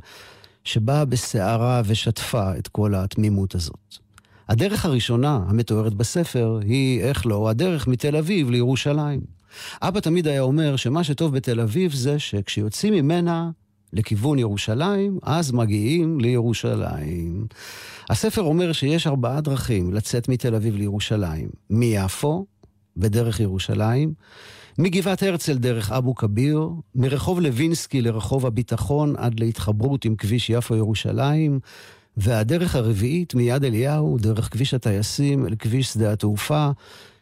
שבאה 0.63 1.05
בסערה 1.05 1.81
ושטפה 1.85 2.57
את 2.57 2.67
כל 2.67 2.95
התמימות 2.95 3.55
הזאת. 3.55 3.95
הדרך 4.49 4.85
הראשונה 4.85 5.39
המתוארת 5.47 5.93
בספר 5.93 6.59
היא, 6.65 7.01
איך 7.01 7.25
לא, 7.25 7.49
הדרך 7.49 7.87
מתל 7.87 8.15
אביב 8.15 8.49
לירושלים. 8.49 9.21
אבא 9.81 9.99
תמיד 9.99 10.27
היה 10.27 10.41
אומר 10.41 10.75
שמה 10.75 11.03
שטוב 11.03 11.35
בתל 11.35 11.59
אביב 11.59 11.93
זה 11.93 12.19
שכשיוצאים 12.19 12.93
ממנה 12.93 13.49
לכיוון 13.93 14.39
ירושלים, 14.39 15.19
אז 15.23 15.51
מגיעים 15.51 16.19
לירושלים. 16.19 17.47
הספר 18.09 18.41
אומר 18.41 18.71
שיש 18.71 19.07
ארבעה 19.07 19.41
דרכים 19.41 19.93
לצאת 19.93 20.29
מתל 20.29 20.55
אביב 20.55 20.75
לירושלים. 20.75 21.49
מיפו, 21.69 22.45
בדרך 22.97 23.39
ירושלים, 23.39 24.13
מגבעת 24.77 25.23
הרצל 25.23 25.57
דרך 25.57 25.91
אבו 25.91 26.15
כביר, 26.15 26.69
מרחוב 26.95 27.41
לוינסקי 27.41 28.01
לרחוב 28.01 28.45
הביטחון 28.45 29.15
עד 29.17 29.39
להתחברות 29.39 30.05
עם 30.05 30.15
כביש 30.15 30.49
יפו-ירושלים, 30.49 31.59
והדרך 32.17 32.75
הרביעית 32.75 33.35
מיד 33.35 33.63
אליהו, 33.63 34.17
דרך 34.17 34.53
כביש 34.53 34.73
הטייסים 34.73 35.47
אל 35.47 35.55
כביש 35.55 35.87
שדה 35.87 36.13
התעופה, 36.13 36.69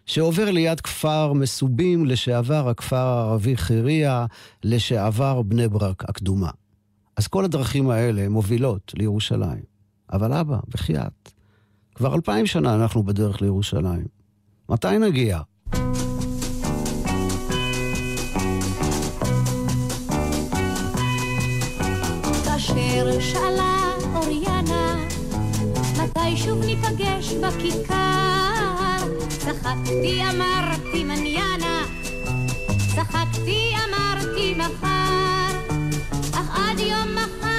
שעובר 0.05 0.51
ליד 0.51 0.81
כפר 0.81 1.33
מסובים, 1.33 2.05
לשעבר 2.05 2.69
הכפר 2.69 2.95
הערבי 2.95 3.57
חירייה, 3.57 4.25
לשעבר 4.63 5.41
בני 5.41 5.67
ברק 5.67 6.09
הקדומה. 6.09 6.49
אז 7.17 7.27
כל 7.27 7.45
הדרכים 7.45 7.89
האלה 7.89 8.29
מובילות 8.29 8.93
לירושלים. 8.97 9.63
אבל 10.13 10.33
אבא, 10.33 10.57
בחייאת, 10.67 11.31
כבר 11.95 12.15
אלפיים 12.15 12.45
שנה 12.45 12.75
אנחנו 12.75 13.03
בדרך 13.03 13.41
לירושלים. 13.41 14.05
מתי 14.69 14.97
נגיע? 14.99 15.39
שאלה 23.21 23.91
אוריאנה, 24.15 24.95
מתי 26.03 26.37
שוב 26.37 26.65
ניפגש 26.65 27.33
בכיכר? 27.33 28.97
צחקתי, 29.29 30.21
אמרתי 30.29 31.03
מניאנה, 31.03 31.83
צחקתי, 32.95 33.73
אמרתי 33.89 34.55
מחר, 34.57 35.75
אך 36.33 36.49
עד 36.55 36.79
יום 36.79 37.15
מחר, 37.15 37.50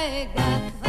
הערב 0.00 0.79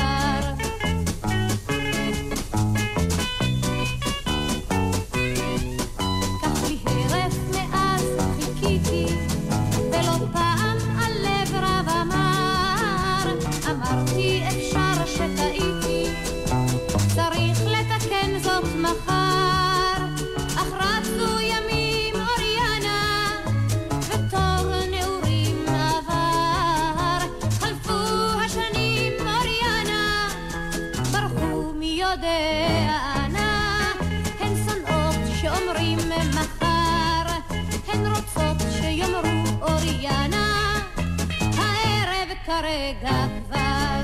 כרגע 43.00 43.26
כבר. 43.46 44.02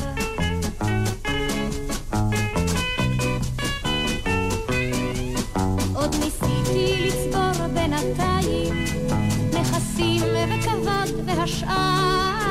עוד 5.96 6.16
ניסיתי 6.16 7.08
לצבור 7.08 7.68
בינתיים 7.68 8.86
נכסים 9.54 10.24
וכבוד 10.50 11.22
והשאר, 11.26 12.47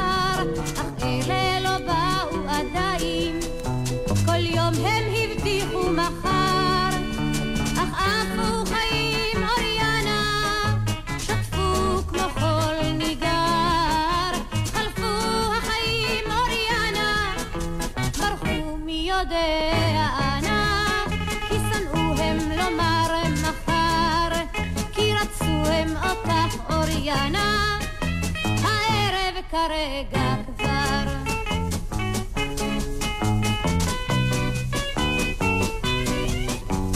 כרגע 29.67 30.35
כבר. 30.59 31.05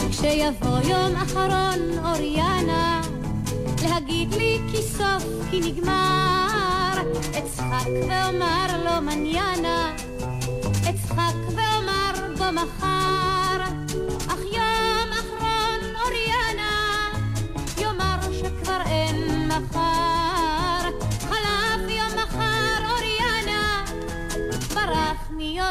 כשיבוא 0.09 0.79
יום 0.83 1.15
אחרון 1.15 1.79
אוריאנה, 2.05 3.01
להגיד 3.89 4.33
לי 4.33 4.59
כי 4.71 4.81
סוף 4.81 5.23
כי 5.49 5.59
נגמר, 5.59 7.01
אצחק 7.37 7.87
ואומר 8.09 8.67
לו 8.85 9.01
מניאנה, 9.01 9.95
אצחק 10.89 11.35
ואומר 11.55 12.13
בו 12.37 12.51
מחר, 12.51 13.61
אך 14.27 14.39
יום 14.53 14.70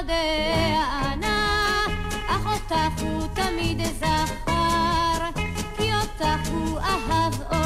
יודע 0.00 0.82
אנה, 1.02 1.86
אך 2.26 2.46
אותך 2.46 3.02
הוא 3.02 3.26
תמיד 3.34 3.80
זכר, 3.98 5.40
כי 5.76 5.94
אותך 5.94 6.48
הוא 6.52 6.78
אהב 6.78 7.34
כבר. 7.34 7.60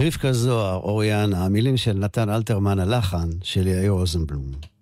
רבקה 0.00 0.32
זוהר, 0.32 0.76
אוריאנה, 0.76 1.44
המילים 1.44 1.76
של 1.76 1.92
נתן 1.92 2.30
אלתרמן, 2.30 2.78
הלחן 2.78 3.28
של 3.42 3.66
יאיר 3.66 3.90
רוזנבלום. 3.90 4.75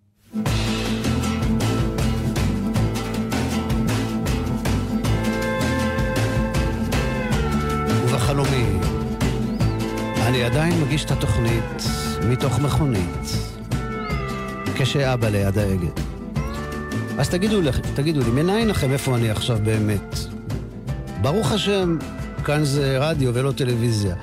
ובחלומי, 8.37 8.65
אני 10.27 10.45
עדיין 10.45 10.81
מגיש 10.81 11.05
את 11.05 11.11
התוכנית 11.11 11.83
מתוך 12.29 12.59
מכונית, 12.59 13.27
כשאבא 14.75 15.29
ליד 15.29 15.59
ההגה. 15.59 15.89
אז 17.19 17.29
תגידו, 17.29 17.61
לכ- 17.63 17.81
תגידו 17.95 18.21
לי, 18.21 18.43
מניין 18.43 18.69
לכם 18.69 18.93
איפה 18.93 19.17
אני 19.17 19.31
עכשיו 19.31 19.59
באמת? 19.65 20.17
ברוך 21.23 21.53
השם, 21.53 21.97
כאן 22.45 22.65
זה 22.65 22.99
רדיו 23.01 23.35
ולא 23.35 23.53
טלוויזיה. 23.53 24.15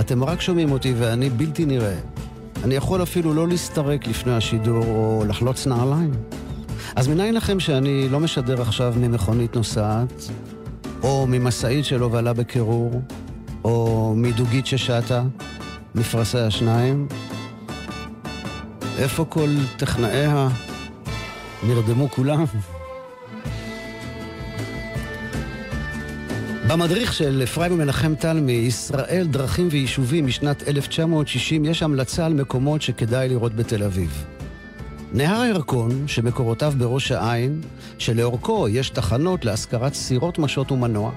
אתם 0.00 0.24
רק 0.24 0.40
שומעים 0.40 0.72
אותי 0.72 0.94
ואני 0.98 1.30
בלתי 1.30 1.64
נראה. 1.64 1.96
אני 2.64 2.74
יכול 2.74 3.02
אפילו 3.02 3.34
לא 3.34 3.48
להסתרק 3.48 4.06
לפני 4.06 4.32
השידור 4.32 4.84
או 4.86 5.24
לחלוץ 5.28 5.66
נעליים. 5.66 6.12
אז 6.96 7.08
מניין 7.08 7.34
לכם 7.34 7.60
שאני 7.60 8.08
לא 8.08 8.20
משדר 8.20 8.62
עכשיו 8.62 8.94
ממכונית 8.96 9.56
נוסעת, 9.56 10.22
או 11.02 11.26
ממשאית 11.28 11.84
של 11.84 12.00
הובלה 12.00 12.32
בקירור, 12.32 13.02
או 13.64 14.12
מדוגית 14.16 14.66
ששטה, 14.66 15.22
מפרשי 15.94 16.38
השניים? 16.38 17.08
איפה 18.98 19.24
כל 19.24 19.48
טכנאיה? 19.76 20.48
נרדמו 21.66 22.10
כולם? 22.10 22.44
במדריך 26.68 27.12
של 27.12 27.40
אפרים 27.44 27.72
ומנחם 27.72 28.14
טל 28.14 28.40
מישראל 28.40 29.26
דרכים 29.30 29.68
ויישובים 29.70 30.26
משנת 30.26 30.68
1960 30.68 31.64
יש 31.64 31.82
המלצה 31.82 32.26
על 32.26 32.34
מקומות 32.34 32.82
שכדאי 32.82 33.28
לראות 33.28 33.54
בתל 33.54 33.82
אביב. 33.82 34.24
נהר 35.12 35.40
הירקון, 35.40 36.08
שמקורותיו 36.08 36.72
בראש 36.78 37.12
העין, 37.12 37.60
שלאורכו 37.98 38.68
יש 38.68 38.90
תחנות 38.90 39.44
להשכרת 39.44 39.94
סירות 39.94 40.38
משות 40.38 40.72
ומנוע. 40.72 41.12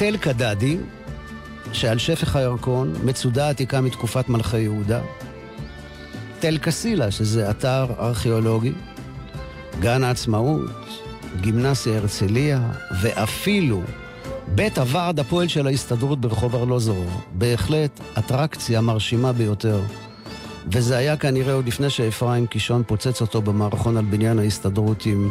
תל 0.00 0.16
קדדי, 0.16 0.76
שעל 1.72 1.98
שפך 1.98 2.36
הירקון, 2.36 2.94
מצודה 3.04 3.50
עתיקה 3.50 3.80
מתקופת 3.80 4.28
מלכי 4.28 4.58
יהודה. 4.58 5.00
תל 6.38 6.58
קסילה, 6.58 7.10
שזה 7.10 7.50
אתר 7.50 7.86
ארכיאולוגי. 7.98 8.72
גן 9.80 10.04
העצמאות, 10.04 10.70
גימנסיה 11.40 11.96
הרצליה, 11.96 12.60
ואפילו 13.00 13.82
בית 14.48 14.78
הוועד 14.78 15.20
הפועל 15.20 15.48
של 15.48 15.66
ההסתדרות 15.66 16.20
ברחוב 16.20 16.56
ארלוזורוב. 16.56 17.24
בהחלט 17.32 18.00
אטרקציה 18.18 18.80
מרשימה 18.80 19.32
ביותר. 19.32 19.80
וזה 20.72 20.96
היה 20.96 21.16
כנראה 21.16 21.54
עוד 21.54 21.66
לפני 21.66 21.90
שאפרים 21.90 22.46
קישון 22.46 22.82
פוצץ 22.86 23.20
אותו 23.20 23.42
במערכון 23.42 23.96
על 23.96 24.04
בניין 24.04 24.38
ההסתדרות 24.38 25.06
עם 25.06 25.30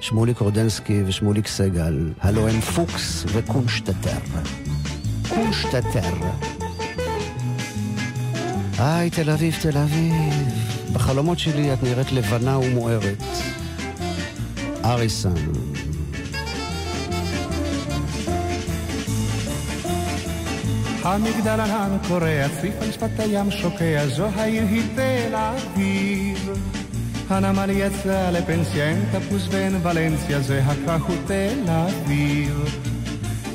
שמוליק 0.00 0.38
רודנסקי 0.38 1.02
ושמוליק 1.06 1.46
סגל. 1.46 2.12
הלו 2.20 2.48
הם 2.48 2.60
פוקס 2.60 3.24
וקונשטטר. 3.28 4.18
קונשטטר. 5.28 6.14
היי, 8.78 9.10
תל 9.10 9.30
אביב, 9.30 9.56
תל 9.62 9.78
אביב. 9.78 10.34
בחלומות 10.92 11.38
שלי 11.38 11.72
את 11.72 11.82
נראית 11.82 12.12
לבנה 12.12 12.58
ומוארת. 12.58 13.22
אריסון. 14.84 15.34
המגדל 21.02 21.60
ענן 21.60 21.96
קורע, 22.08 22.48
צריף 22.60 22.74
על 22.80 22.92
שפת 22.92 23.20
הים 23.20 23.50
שוקע, 23.50 24.06
זו 24.06 24.26
העיר 24.26 24.62
היא 24.62 24.82
תל 24.94 25.34
אביב. 25.34 26.27
הנמל 27.30 27.70
יצא 27.70 28.30
לפנסיה, 28.30 28.84
אין 28.84 29.04
תפוס 29.12 29.48
ואין 29.50 29.80
ולנסיה, 29.82 30.40
זה 30.40 30.62
הכרך 30.66 31.02
הוא 31.02 31.16
תל 31.26 31.58
אביב. 31.68 32.64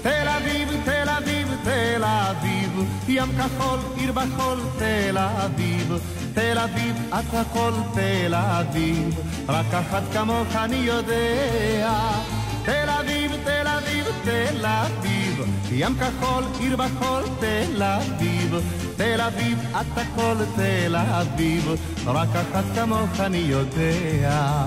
תל 0.02 0.28
אביב, 0.28 0.70
תל 0.86 1.10
אביב, 1.10 1.48
תל 1.64 2.04
אביב, 2.04 2.84
ים 3.08 3.30
כחול, 3.38 3.80
עיר 3.98 4.12
בחול, 4.12 4.60
תל 4.80 5.18
אביב. 5.18 5.94
תל 6.34 6.58
אביב, 6.58 6.96
את 7.10 7.34
הכל 7.34 7.72
תל 7.94 8.36
אביב, 8.36 9.20
רק 9.50 9.74
אחת 9.74 10.04
כמוך 10.14 10.56
אני 10.56 10.76
יודע. 10.76 12.33
תל 12.66 12.90
אביב, 12.90 13.32
תל 13.44 13.68
אביב, 13.68 14.06
תל 14.24 14.66
אביב, 14.66 15.46
ים 15.72 15.96
כחול, 15.96 16.44
עיר 16.60 16.76
בחול, 16.76 17.24
תל 17.40 17.84
אביב. 17.84 18.56
תל 18.98 19.22
אביב, 19.22 19.60
את 19.72 19.98
הכל 19.98 20.36
תל 20.56 20.96
אביב, 20.96 21.76
רק 22.06 22.30
אחת 22.30 22.64
כמוך 22.76 23.20
אני 23.20 23.38
יודע. 23.38 24.66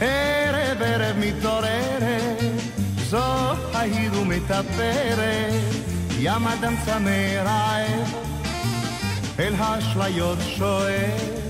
ערב 0.00 0.82
ערב 0.82 1.16
מתעוררת, 1.18 2.40
זו 3.08 3.52
העיר 3.74 4.20
ומטפרת, 4.20 5.74
ים 6.18 6.46
אדם 6.46 6.74
צמא 6.86 7.42
רעב, 7.44 8.14
אל 9.38 9.54
האשליות 9.58 10.38
שואף. 10.56 11.49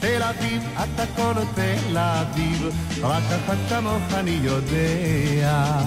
תל 0.00 0.22
אביב, 0.22 0.62
את 0.74 1.00
הכל 1.00 1.32
תל 1.54 1.98
אביב, 1.98 2.68
רק 3.02 3.22
אחת 3.22 3.58
כמוך 3.68 4.14
אני 4.14 4.38
יודע. 4.42 5.80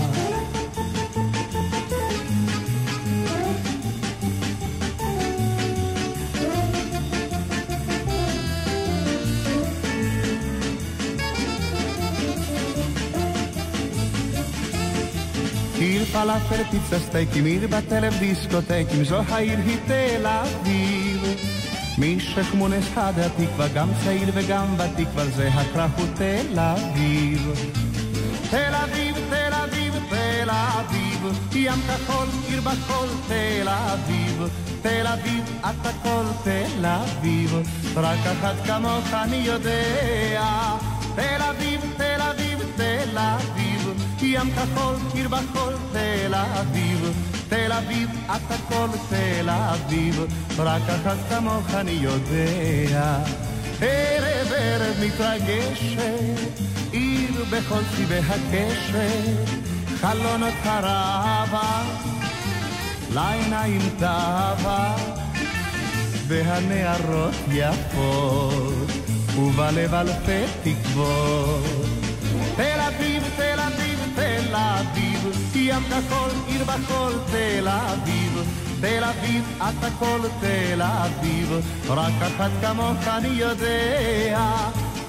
עיר 15.80 16.05
פלאפל, 16.05 16.63
פיצה 16.71 16.99
סטייקים, 16.99 17.45
עיר 17.45 17.67
בטלב 17.67 18.13
דיסקוטקים, 18.19 19.03
זו 19.03 19.21
העיר 19.30 19.59
היא 19.65 19.78
תל 19.88 20.28
אביב. 20.28 20.97
מי 21.98 22.20
שכמונס 22.20 22.86
עד 22.98 23.20
התקווה, 23.20 23.68
גם 23.68 23.89
צעיר 24.04 24.30
וגם 24.34 24.76
ותיק, 24.78 25.08
אבל 25.16 25.32
זה 25.32 25.48
הכרך 25.48 25.91
הוא 25.98 26.08
תל 26.16 26.60
אביב. 26.60 27.52
תל 28.50 28.76
אביב, 28.76 29.16
תל 29.30 29.54
אביב, 29.54 29.93
תל 30.10 30.50
אביב, 30.50 31.26
ים 31.56 31.82
כחול, 31.88 32.28
עיר 32.48 32.62
בחול, 32.62 33.08
תל 33.28 33.68
אביב. 33.68 34.48
תל 34.82 35.08
אביב, 35.08 35.43
את 35.60 35.86
הכל 35.86 36.24
תל 36.43 36.86
אביב, 36.86 37.56
רק 37.95 38.20
אחת 38.20 38.56
כמוך 38.66 39.14
אני 39.14 39.36
יודע. 39.36 40.78
תל 41.16 41.41
אביב, 41.50 41.82
תל 41.98 42.22
אביב, 42.22 42.60
תל 42.76 43.18
אביב, 43.18 43.93
ים 44.22 44.52
כחול, 44.52 44.95
עיר 45.14 45.28
בחול, 45.28 45.74
תל 45.91 46.34
אביב. 46.36 47.37
תל 47.50 47.72
אביב, 47.72 48.10
את 48.26 48.52
הכל 48.52 48.88
תל 49.10 49.50
אביב, 49.50 50.26
רק 50.58 50.82
אחת 50.82 51.18
כמוך 51.30 51.74
אני 51.74 51.91
יודע. 51.91 53.20
ערב 53.82 54.52
ערב 54.56 54.95
מתרגשת, 55.06 56.62
עיר 56.91 57.45
בכל 57.52 57.82
צבעי 57.98 58.20
הקשת, 58.20 59.50
חלונות 60.02 60.54
הרבה, 60.64 61.84
לעיניים 63.14 63.82
תאווה, 64.00 64.95
והנערות 66.28 67.36
יפות, 67.52 68.91
ובלב 69.38 69.93
אלפי 69.93 70.43
תקוות. 70.64 71.88
תל 72.56 72.80
אביב, 72.88 73.07
ים 75.68 75.84
כחול, 75.84 76.32
עיר 76.47 76.63
בחול, 76.63 77.13
תל 77.32 77.68
אביב. 77.68 78.43
תל 78.82 79.03
אביב, 79.03 79.43
את 79.57 79.84
הכל 79.84 80.20
תל 80.39 80.82
אביב, 80.82 81.51
רק 81.89 82.13
אחת 82.22 82.51
כמוך 82.61 83.07
אני 83.07 83.28
יודע. 83.28 84.39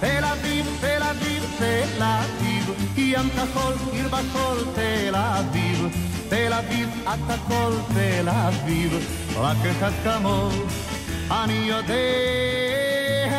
תל 0.01 0.25
אביב, 0.25 0.67
תל 0.81 1.03
אביב, 1.03 1.45
תל 1.59 2.03
אביב, 2.03 2.71
ים 2.97 3.29
כחול, 3.31 3.75
עיר 3.93 4.09
בחול, 4.09 4.59
תל 4.75 5.15
אביב. 5.15 5.89
תל 6.29 6.53
אביב, 6.53 6.89
את 7.05 7.31
הכל 7.31 7.73
תל 7.95 8.29
אביב, 8.29 8.93
רק 9.37 9.57
אחד 9.57 9.93
כמוך 10.05 10.55
אני 11.31 11.55
יודע. 11.55 13.39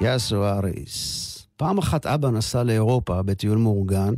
יאסו 0.00 0.46
אריס. 0.46 1.13
פעם 1.64 1.78
אחת 1.78 2.06
אבא 2.06 2.30
נסע 2.30 2.62
לאירופה 2.62 3.22
בטיול 3.22 3.58
מאורגן. 3.58 4.14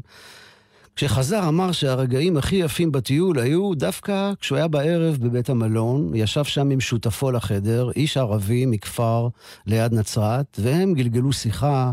כשחזר 0.97 1.49
אמר 1.49 1.73
שהרגעים 1.73 2.37
הכי 2.37 2.57
יפים 2.57 2.93
בטיול 2.93 3.39
היו 3.39 3.75
דווקא 3.75 4.33
כשהוא 4.41 4.57
היה 4.57 4.69
בערב 4.69 5.17
בבית 5.21 5.51
המלון, 5.51 6.13
ישב 6.15 6.45
שם 6.45 6.71
עם 6.71 6.81
שותפו 6.81 7.31
לחדר, 7.31 7.91
איש 7.97 8.17
ערבי 8.17 8.67
מכפר 8.67 9.29
ליד 9.67 9.93
נצרת, 9.93 10.59
והם 10.63 10.95
גלגלו 10.95 11.33
שיחה, 11.33 11.91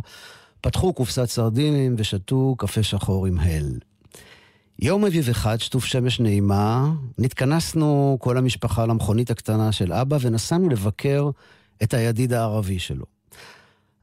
פתחו 0.61 0.93
קופסת 0.93 1.25
סרדינים 1.25 1.95
ושתו 1.97 2.55
קפה 2.57 2.83
שחור 2.83 3.25
עם 3.25 3.39
הל. 3.39 3.79
יום 4.79 5.05
אביב 5.05 5.29
אחד, 5.29 5.59
שטוף 5.59 5.85
שמש 5.85 6.19
נעימה, 6.19 6.91
נתכנסנו 7.17 8.17
כל 8.19 8.37
המשפחה 8.37 8.85
למכונית 8.85 9.31
הקטנה 9.31 9.71
של 9.71 9.93
אבא 9.93 10.17
ונסענו 10.21 10.69
לבקר 10.69 11.29
את 11.83 11.93
הידיד 11.93 12.33
הערבי 12.33 12.79
שלו. 12.79 13.12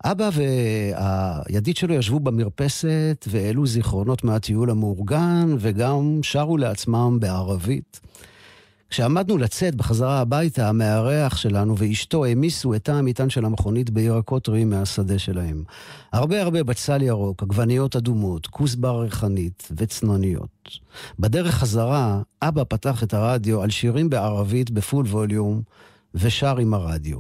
אבא 0.05 0.31
והידיד 0.33 1.77
שלו 1.77 1.95
ישבו 1.95 2.21
במרפסת 2.21 3.29
והעלו 3.31 3.67
זיכרונות 3.67 4.25
מהטיול 4.25 4.71
המאורגן 4.71 5.57
וגם 5.59 6.19
שרו 6.23 6.57
לעצמם 6.57 7.17
בערבית. 7.21 8.01
כשעמדנו 8.91 9.39
לצאת 9.39 9.75
בחזרה 9.75 10.21
הביתה, 10.21 10.69
המארח 10.69 11.37
שלנו 11.37 11.79
ואשתו 11.79 12.25
העמיסו 12.25 12.75
את 12.75 12.89
המטען 12.89 13.31
של 13.31 13.45
המכונית 13.45 13.91
בירקות 13.91 14.45
טריים 14.45 14.71
מהשדה 14.71 15.19
שלהם. 15.19 15.65
הרבה 16.13 16.43
הרבה 16.43 16.63
בצל 16.63 17.03
ירוק, 17.03 17.43
עגבניות 17.43 17.97
אדומות, 17.97 18.47
כוסבר 18.47 19.01
ריחנית 19.01 19.69
וצנוניות. 19.77 20.79
בדרך 21.19 21.55
חזרה, 21.55 22.23
אבא 22.43 22.63
פתח 22.69 23.03
את 23.03 23.15
הרדיו 23.15 23.63
על 23.63 23.71
שירים 23.71 24.11
בערבית 24.11 24.71
בפול 24.71 25.07
ווליום 25.07 25.63
ושר 26.15 26.59
עם 26.59 26.75
הרדיו. 26.75 27.19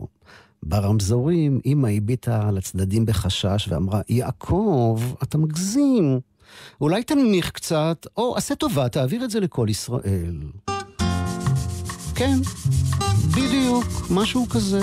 ברמזורים 0.63 1.61
אמא 1.67 1.89
הביטה 1.89 2.49
על 2.49 2.59
הצדדים 2.59 3.07
בחשש 3.07 3.69
ואמרה, 3.69 4.01
יעקב, 4.09 5.01
אתה 5.23 5.39
מגזים. 5.39 6.21
אולי 6.81 7.03
תנמיך 7.03 7.51
קצת, 7.51 8.07
או 8.17 8.37
עשה 8.37 8.55
טובה, 8.55 8.89
תעביר 8.89 9.25
את 9.25 9.31
זה 9.31 9.41
לכל 9.41 9.67
ישראל. 9.71 10.35
כן, 12.15 12.39
בדיוק, 13.31 13.85
משהו 14.11 14.49
כזה. 14.49 14.81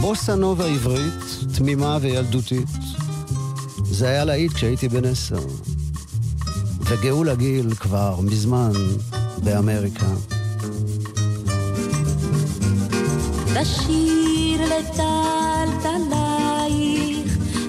בוסה 0.00 0.34
נובה 0.34 0.66
עברית, 0.66 1.24
תמימה 1.58 1.98
וילדותית. 2.00 2.68
זה 3.84 4.08
היה 4.08 4.24
להיט 4.24 4.52
כשהייתי 4.52 4.88
בן 4.88 5.04
עשר. 5.04 5.46
וגאולה 6.80 7.34
גיל 7.34 7.74
כבר 7.74 8.20
מזמן 8.20 8.72
באמריקה. 9.44 10.06
לשיר 13.54 14.60
לטלטלייך, 14.62 15.28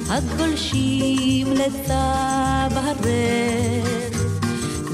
הגולשים 0.10 1.48
לצב 1.54 2.72
הרך, 2.74 4.22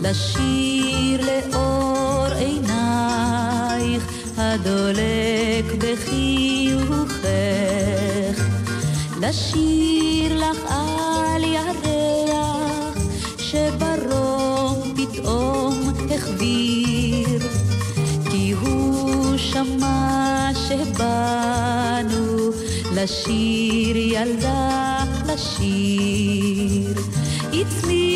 לשיר 0.01 1.25
לאור 1.25 2.25
עינייך, 2.35 4.03
הדולק 4.37 5.65
בחיוכך, 5.77 7.25
לשיר 9.21 10.49
לך 10.49 10.57
על 10.69 11.43
ירח, 11.43 12.97
שברום 13.37 14.93
פתאום 14.95 15.93
החביר, 16.15 17.39
כי 18.31 18.51
הוא 18.51 19.37
שמע 19.37 20.40
שבאנו 20.72 22.51
לשיר 22.95 23.97
ילדה 23.97 25.03
לשיר. 25.28 26.95
It's 27.51 27.84
me 27.86 28.11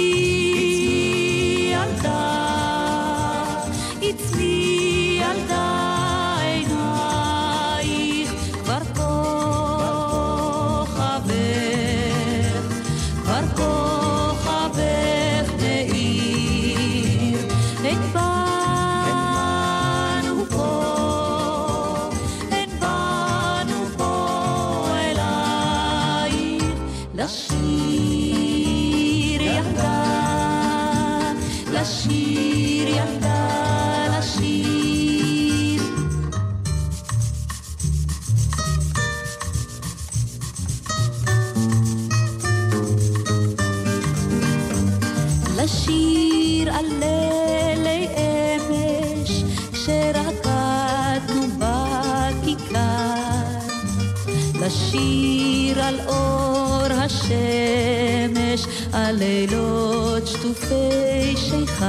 לילות 59.50 60.28
שטופי 60.28 61.36
שיכר. 61.36 61.86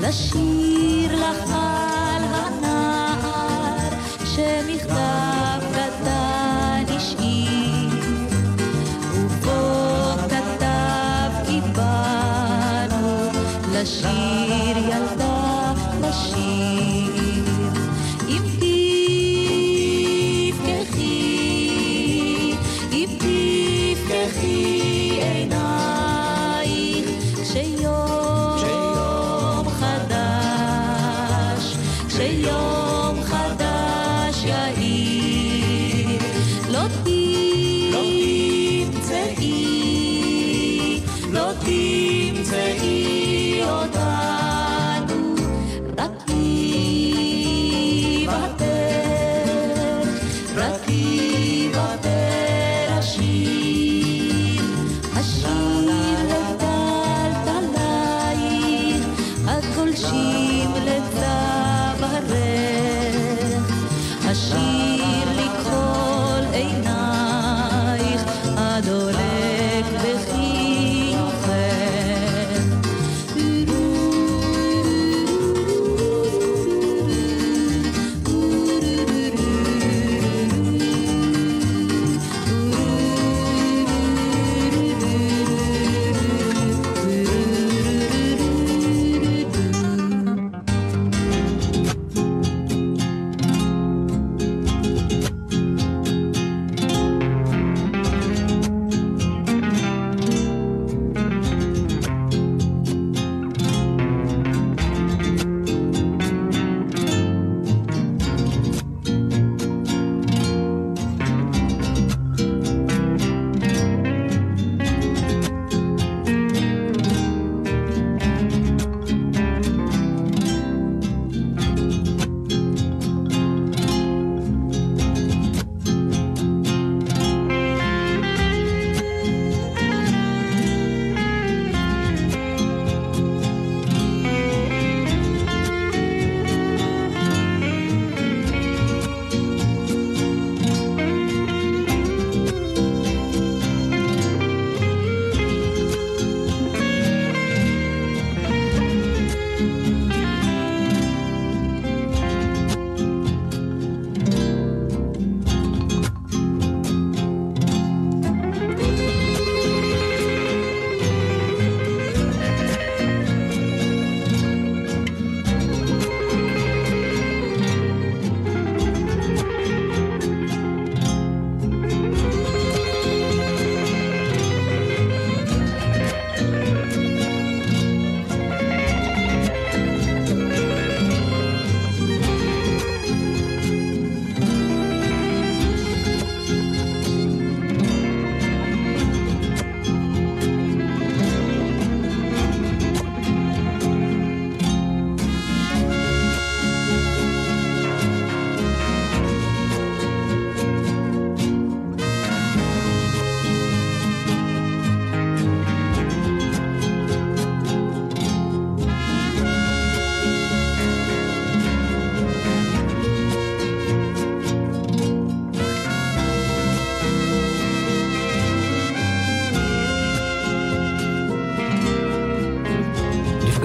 לשיר 0.00 0.51
יאיר 39.40 39.61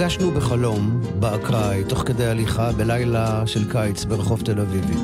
נפגשנו 0.08 0.30
בחלום, 0.30 1.00
באקראי, 1.20 1.84
תוך 1.84 1.98
כדי 2.06 2.26
הליכה 2.26 2.72
בלילה 2.72 3.42
של 3.46 3.70
קיץ 3.70 4.04
ברחוב 4.04 4.40
תל 4.44 4.60
אביבי. 4.60 4.94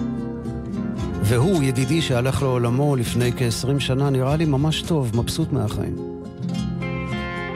והוא, 1.22 1.62
ידידי 1.62 2.02
שהלך 2.02 2.42
לעולמו 2.42 2.96
לפני 2.96 3.32
כ-20 3.32 3.80
שנה, 3.80 4.10
נראה 4.10 4.36
לי 4.36 4.44
ממש 4.44 4.82
טוב, 4.82 5.16
מבסוט 5.16 5.52
מהחיים. 5.52 5.96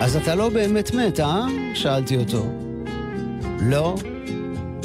אז 0.01 0.17
אתה 0.17 0.35
לא 0.35 0.49
באמת 0.49 0.95
מת, 0.95 1.21
אה? 1.21 1.47
שאלתי 1.75 2.17
אותו. 2.17 2.47
לא, 3.61 3.95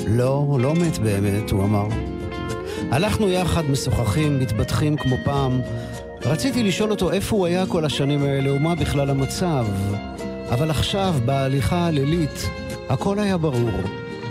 לא, 0.08 0.58
לא 0.60 0.74
מת 0.74 0.98
באמת, 0.98 1.52
הוא 1.52 1.64
אמר. 1.64 1.88
הלכנו 2.92 3.30
יחד, 3.30 3.64
משוחחים, 3.70 4.40
מתבטחים 4.40 4.98
כמו 4.98 5.16
פעם. 5.24 5.62
רציתי 6.26 6.64
לשאול 6.64 6.92
אותו 6.92 7.12
איפה 7.12 7.36
הוא 7.36 7.46
היה 7.46 7.66
כל 7.66 7.86
השנים 7.86 8.24
האלה 8.24 8.54
ומה 8.54 8.76
בכלל 8.76 9.10
המצב. 9.10 9.66
אבל 10.50 10.70
עכשיו, 10.70 11.16
בהליכה 11.26 11.88
הלילית, 11.88 12.50
הכל 12.90 13.20
היה 13.20 13.38
ברור, 13.38 13.82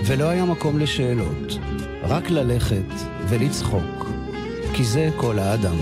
ולא 0.06 0.24
היה 0.24 0.44
מקום 0.44 0.78
לשאלות. 0.78 1.58
רק 2.02 2.30
ללכת 2.30 2.92
ולצחוק, 3.28 4.10
כי 4.74 4.84
זה 4.84 5.10
כל 5.16 5.38
האדם. 5.38 5.76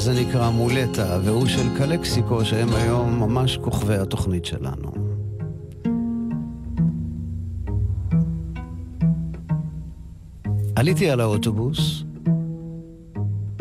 הזה 0.00 0.20
נקרא 0.20 0.50
מולטה, 0.50 1.18
והוא 1.24 1.46
של 1.46 1.76
קלקסיקו, 1.78 2.44
שהם 2.44 2.68
היום 2.72 3.20
ממש 3.20 3.56
כוכבי 3.56 3.96
התוכנית 3.96 4.44
שלנו. 4.44 4.92
עליתי 10.76 11.10
על 11.10 11.20
האוטובוס, 11.20 12.04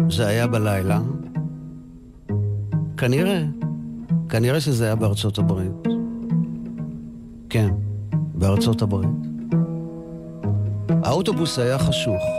זה 0.09 0.27
היה 0.27 0.47
בלילה. 0.47 1.01
כנראה, 2.97 3.43
כנראה 4.29 4.61
שזה 4.61 4.85
היה 4.85 4.95
בארצות 4.95 5.37
הברית. 5.37 5.87
כן, 7.49 7.69
בארצות 8.33 8.81
הברית. 8.81 9.09
האוטובוס 11.03 11.59
היה 11.59 11.79
חשוך. 11.79 12.38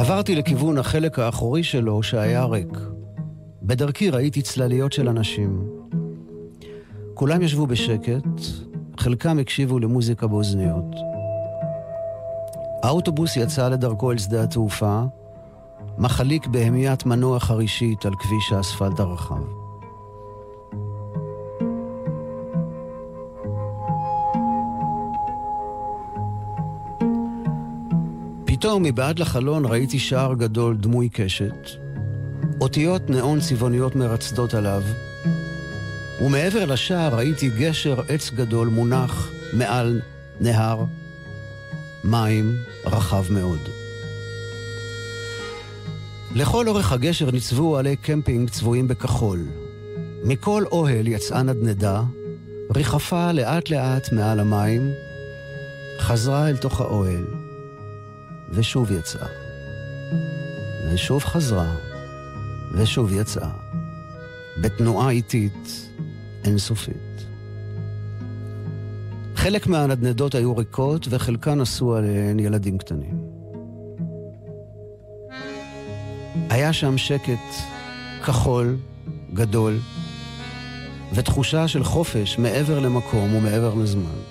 עברתי 0.00 0.34
לכיוון 0.34 0.78
החלק 0.78 1.18
האחורי 1.18 1.62
שלו 1.62 2.02
שהיה 2.02 2.44
ריק. 2.44 2.78
בדרכי 3.62 4.10
ראיתי 4.10 4.42
צלליות 4.42 4.92
של 4.92 5.08
אנשים. 5.08 5.68
כולם 7.14 7.42
ישבו 7.42 7.66
בשקט, 7.66 8.40
חלקם 8.98 9.38
הקשיבו 9.38 9.78
למוזיקה 9.78 10.26
באוזניות. 10.26 10.94
האוטובוס 12.82 13.36
יצא 13.36 13.68
לדרכו 13.68 14.12
אל 14.12 14.18
שדה 14.18 14.42
התעופה, 14.42 15.02
מחליק 15.98 16.46
בהמיית 16.46 17.06
מנוע 17.06 17.40
חרישית 17.40 18.06
על 18.06 18.12
כביש 18.20 18.52
האספלט 18.52 19.00
הרחב. 19.00 19.59
פתאום 28.60 28.82
מבעד 28.82 29.18
לחלון 29.18 29.64
ראיתי 29.64 29.98
שער 29.98 30.34
גדול 30.34 30.76
דמוי 30.76 31.08
קשת, 31.08 31.70
אותיות 32.60 33.10
ניאון 33.10 33.40
צבעוניות 33.40 33.96
מרצדות 33.96 34.54
עליו, 34.54 34.82
ומעבר 36.20 36.64
לשער 36.64 37.14
ראיתי 37.14 37.50
גשר 37.58 38.00
עץ 38.08 38.30
גדול 38.30 38.68
מונח 38.68 39.30
מעל 39.52 40.00
נהר 40.40 40.84
מים 42.04 42.56
רחב 42.84 43.24
מאוד. 43.30 43.58
לכל 46.34 46.68
אורך 46.68 46.92
הגשר 46.92 47.30
ניצבו 47.30 47.78
עלי 47.78 47.96
קמפינג 47.96 48.50
צבועים 48.50 48.88
בכחול. 48.88 49.44
מכל 50.24 50.64
אוהל 50.72 51.08
יצאה 51.08 51.42
נדנדה, 51.42 52.02
ריחפה 52.74 53.32
לאט 53.32 53.70
לאט 53.70 54.12
מעל 54.12 54.40
המים, 54.40 54.90
חזרה 56.00 56.48
אל 56.48 56.56
תוך 56.56 56.80
האוהל, 56.80 57.39
ושוב 58.52 58.90
יצאה. 58.92 59.28
ושוב 60.92 61.24
חזרה, 61.24 61.74
ושוב 62.74 63.12
יצאה. 63.12 63.50
בתנועה 64.60 65.10
איטית 65.10 65.88
אינסופית. 66.44 67.26
חלק 69.34 69.66
מהנדנדות 69.66 70.34
היו 70.34 70.56
ריקות 70.56 71.06
וחלקן 71.10 71.60
עשו 71.60 71.96
עליהן 71.96 72.40
ילדים 72.40 72.78
קטנים. 72.78 73.18
היה 76.50 76.72
שם 76.72 76.98
שקט 76.98 77.54
כחול, 78.24 78.76
גדול, 79.34 79.78
ותחושה 81.14 81.68
של 81.68 81.84
חופש 81.84 82.38
מעבר 82.38 82.80
למקום 82.80 83.34
ומעבר 83.34 83.74
לזמן. 83.74 84.29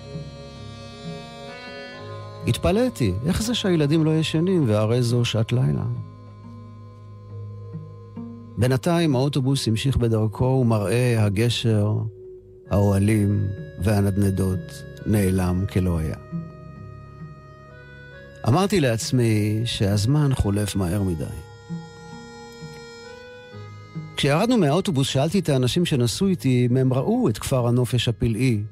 התפלאתי, 2.47 3.13
איך 3.25 3.41
זה 3.43 3.55
שהילדים 3.55 4.03
לא 4.05 4.15
ישנים 4.15 4.63
והרי 4.67 5.01
זו 5.01 5.25
שעת 5.25 5.51
לילה? 5.51 5.85
בינתיים 8.57 9.15
האוטובוס 9.15 9.67
המשיך 9.67 9.97
בדרכו 9.97 10.59
ומראה 10.61 11.23
הגשר, 11.23 11.93
האוהלים 12.69 13.47
והנדנדות 13.83 14.83
נעלם 15.05 15.65
כלא 15.73 15.97
היה. 15.97 16.15
אמרתי 18.47 18.79
לעצמי 18.79 19.61
שהזמן 19.65 20.29
חולף 20.33 20.75
מהר 20.75 21.03
מדי. 21.03 21.23
כשירדנו 24.17 24.57
מהאוטובוס 24.57 25.07
שאלתי 25.07 25.39
את 25.39 25.49
האנשים 25.49 25.85
שנסעו 25.85 26.27
איתי 26.27 26.67
אם 26.69 26.77
הם 26.77 26.93
ראו 26.93 27.29
את 27.29 27.37
כפר 27.37 27.67
הנופש 27.67 28.07
הפלאי 28.07 28.63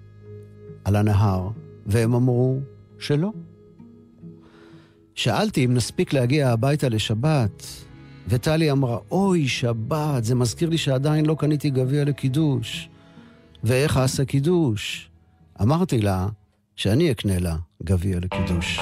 על 0.84 0.96
הנהר, 0.96 1.50
והם 1.86 2.14
אמרו 2.14 2.60
שלא. 3.00 3.32
שאלתי 5.18 5.66
אם 5.66 5.74
נספיק 5.74 6.14
להגיע 6.14 6.50
הביתה 6.50 6.90
לשבת, 6.90 7.64
וטלי 8.28 8.72
אמרה, 8.72 8.98
אוי, 9.12 9.48
שבת, 9.48 10.24
זה 10.24 10.36
מזכיר 10.36 10.70
לי 10.70 10.78
שעדיין 10.78 11.26
לא 11.26 11.36
קניתי 11.40 11.70
גביע 11.70 12.06
לקידוש. 12.06 12.90
ואיך 13.64 13.98
אעשה 13.98 14.26
קידוש? 14.26 15.10
אמרתי 15.62 16.02
לה 16.02 16.28
שאני 16.76 17.12
אקנה 17.12 17.40
לה 17.40 17.56
גביע 17.84 18.20
לקידוש. 18.20 18.80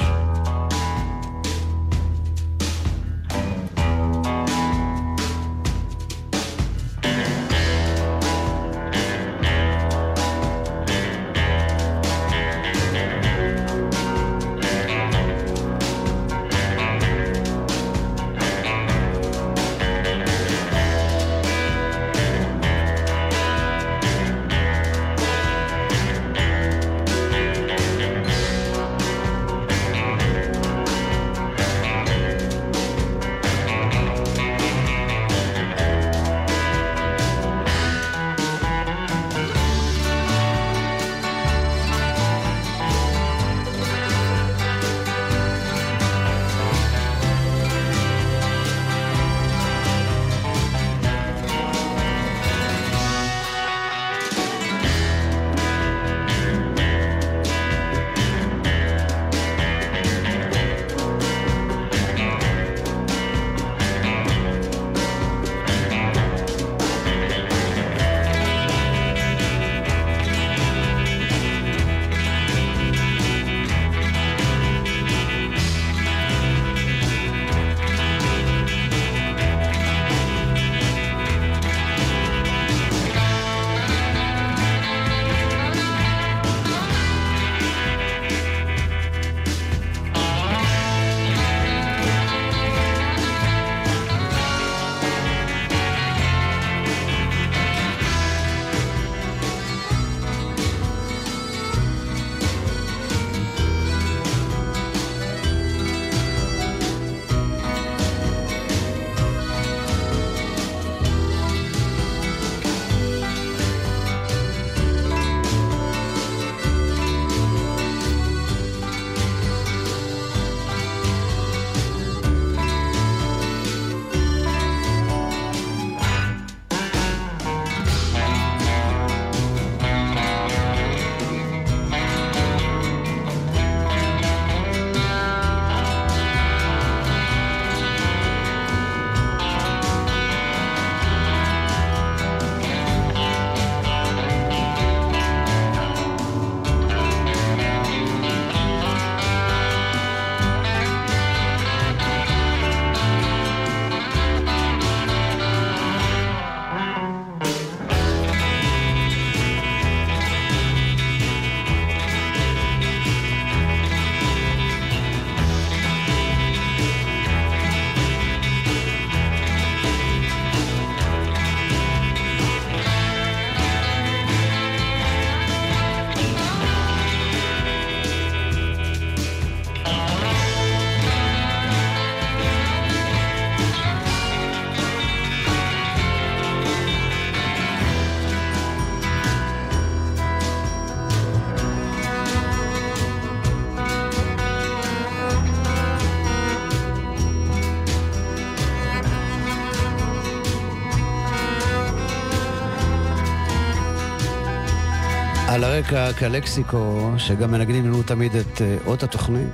על 205.76 205.82
הרקע 205.82 206.08
הקלקסיקו, 206.08 207.12
שגם 207.18 207.52
מנגנים 207.52 207.86
לנו 207.86 208.04
תמיד 208.04 208.36
את 208.36 208.62
אה, 208.62 208.78
אות 208.86 209.04
התוכנית. 209.04 209.50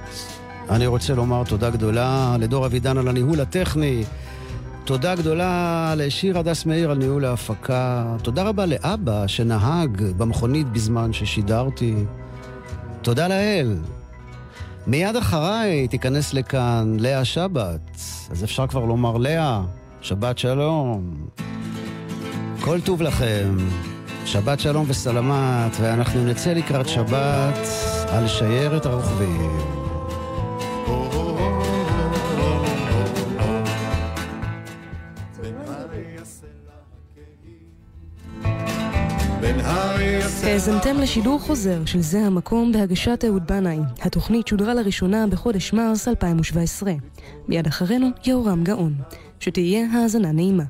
אני 0.69 0.87
רוצה 0.87 1.15
לומר 1.15 1.43
תודה 1.43 1.69
גדולה 1.69 2.35
לדור 2.39 2.65
אבידן 2.65 2.97
על 2.97 3.07
הניהול 3.07 3.41
הטכני. 3.41 4.03
תודה 4.85 5.15
גדולה 5.15 5.93
לשיר 5.97 6.39
הדס 6.39 6.65
מאיר 6.65 6.91
על 6.91 6.97
ניהול 6.97 7.25
ההפקה. 7.25 8.15
תודה 8.23 8.43
רבה 8.43 8.65
לאבא 8.65 9.27
שנהג 9.27 10.03
במכונית 10.17 10.67
בזמן 10.67 11.13
ששידרתי. 11.13 11.95
תודה 13.01 13.27
לאל. 13.27 13.77
מיד 14.87 15.15
אחריי 15.15 15.87
תיכנס 15.87 16.33
לכאן 16.33 16.97
לאה 16.99 17.25
שבת, 17.25 17.97
אז 18.31 18.43
אפשר 18.43 18.67
כבר 18.67 18.85
לומר 18.85 19.17
לאה, 19.17 19.61
שבת 20.01 20.37
שלום. 20.37 21.15
כל 22.59 22.81
טוב 22.81 23.01
לכם. 23.01 23.57
שבת 24.25 24.59
שלום 24.59 24.85
וסלמת, 24.87 25.71
ואנחנו 25.81 26.25
נצא 26.25 26.53
לקראת 26.53 26.87
שבת 26.87 27.67
על 28.07 28.27
שיירת 28.27 28.85
הרוכבים. 28.85 29.51
האזנתם 40.43 40.97
לשידור 40.97 41.39
חוזר 41.39 41.85
של 41.85 42.01
זה 42.01 42.19
המקום 42.19 42.71
בהגשת 42.71 43.23
אהוד 43.27 43.47
בנאי. 43.47 43.79
התוכנית 44.01 44.47
שודרה 44.47 44.73
לראשונה 44.73 45.27
בחודש 45.27 45.73
מרס 45.73 46.07
2017. 46.07 46.93
מיד 47.47 47.67
אחרינו 47.67 48.07
יהורם 48.25 48.63
גאון. 48.63 48.93
שתהיה 49.39 49.85
האזנה 49.93 50.31
נעימה. 50.31 50.63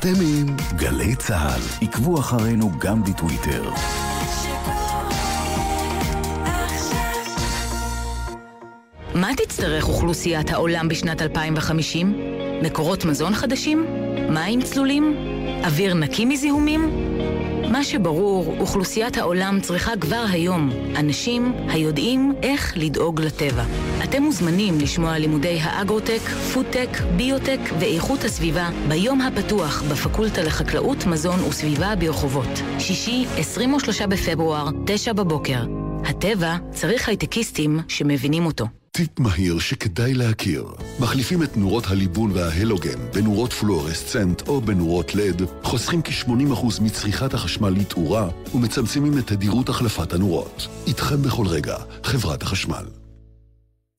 אתם 0.00 0.12
עם 0.20 0.56
גלי 0.76 1.16
צה"ל. 1.16 1.86
עקבו 1.86 2.18
אחרינו 2.18 2.70
גם 2.78 3.02
בטוויטר. 3.02 3.70
מה 9.14 9.30
תצטרך 9.36 9.88
אוכלוסיית 9.88 10.50
העולם 10.50 10.88
בשנת 10.88 11.22
2050? 11.22 12.14
מקורות 12.62 13.04
מזון 13.04 13.34
חדשים? 13.34 13.86
מים 14.30 14.62
צלולים? 14.62 15.16
אוויר 15.64 15.94
נקי 15.94 16.24
מזיהומים? 16.24 16.90
מה 17.70 17.84
שברור, 17.84 18.56
אוכלוסיית 18.60 19.16
העולם 19.16 19.60
צריכה 19.62 19.96
כבר 20.00 20.24
היום 20.30 20.70
אנשים 20.96 21.52
היודעים 21.68 22.34
איך 22.42 22.72
לדאוג 22.76 23.20
לטבע. 23.20 23.64
אתם 24.04 24.22
מוזמנים 24.22 24.78
לשמוע 24.80 25.18
לימודי 25.18 25.58
האגרוטק, 25.60 26.20
פודטק, 26.54 26.88
ביוטק 27.16 27.58
ואיכות 27.80 28.24
הסביבה 28.24 28.70
ביום 28.88 29.20
הפתוח 29.20 29.82
בפקולטה 29.82 30.42
לחקלאות, 30.42 31.06
מזון 31.06 31.40
וסביבה 31.40 31.96
ברחובות. 31.96 32.62
שישי, 32.78 33.26
23 33.36 34.02
בפברואר, 34.02 34.68
9 34.86 35.12
בבוקר. 35.12 35.64
הטבע 36.04 36.56
צריך 36.70 37.08
הייטקיסטים 37.08 37.80
שמבינים 37.88 38.46
אותו. 38.46 38.79
טיפ 38.92 39.18
מהיר 39.18 39.58
שכדאי 39.58 40.14
להכיר. 40.14 40.66
מחליפים 41.00 41.42
את 41.42 41.56
נורות 41.56 41.84
הליבון 41.86 42.30
וההלוגן 42.34 42.98
בנורות 43.14 43.52
פלואורסצנט 43.52 44.48
או 44.48 44.60
בנורות 44.60 45.14
לד, 45.14 45.42
חוסכים 45.62 46.02
כ-80% 46.02 46.82
מצריכת 46.82 47.34
החשמל 47.34 47.68
לתאורה 47.68 48.28
ומצמצמים 48.54 49.18
את 49.18 49.26
תדירות 49.26 49.68
החלפת 49.68 50.12
הנורות. 50.12 50.66
איתכם 50.86 51.22
בכל 51.22 51.46
רגע, 51.46 51.76
חברת 52.04 52.42
החשמל. 52.42 52.84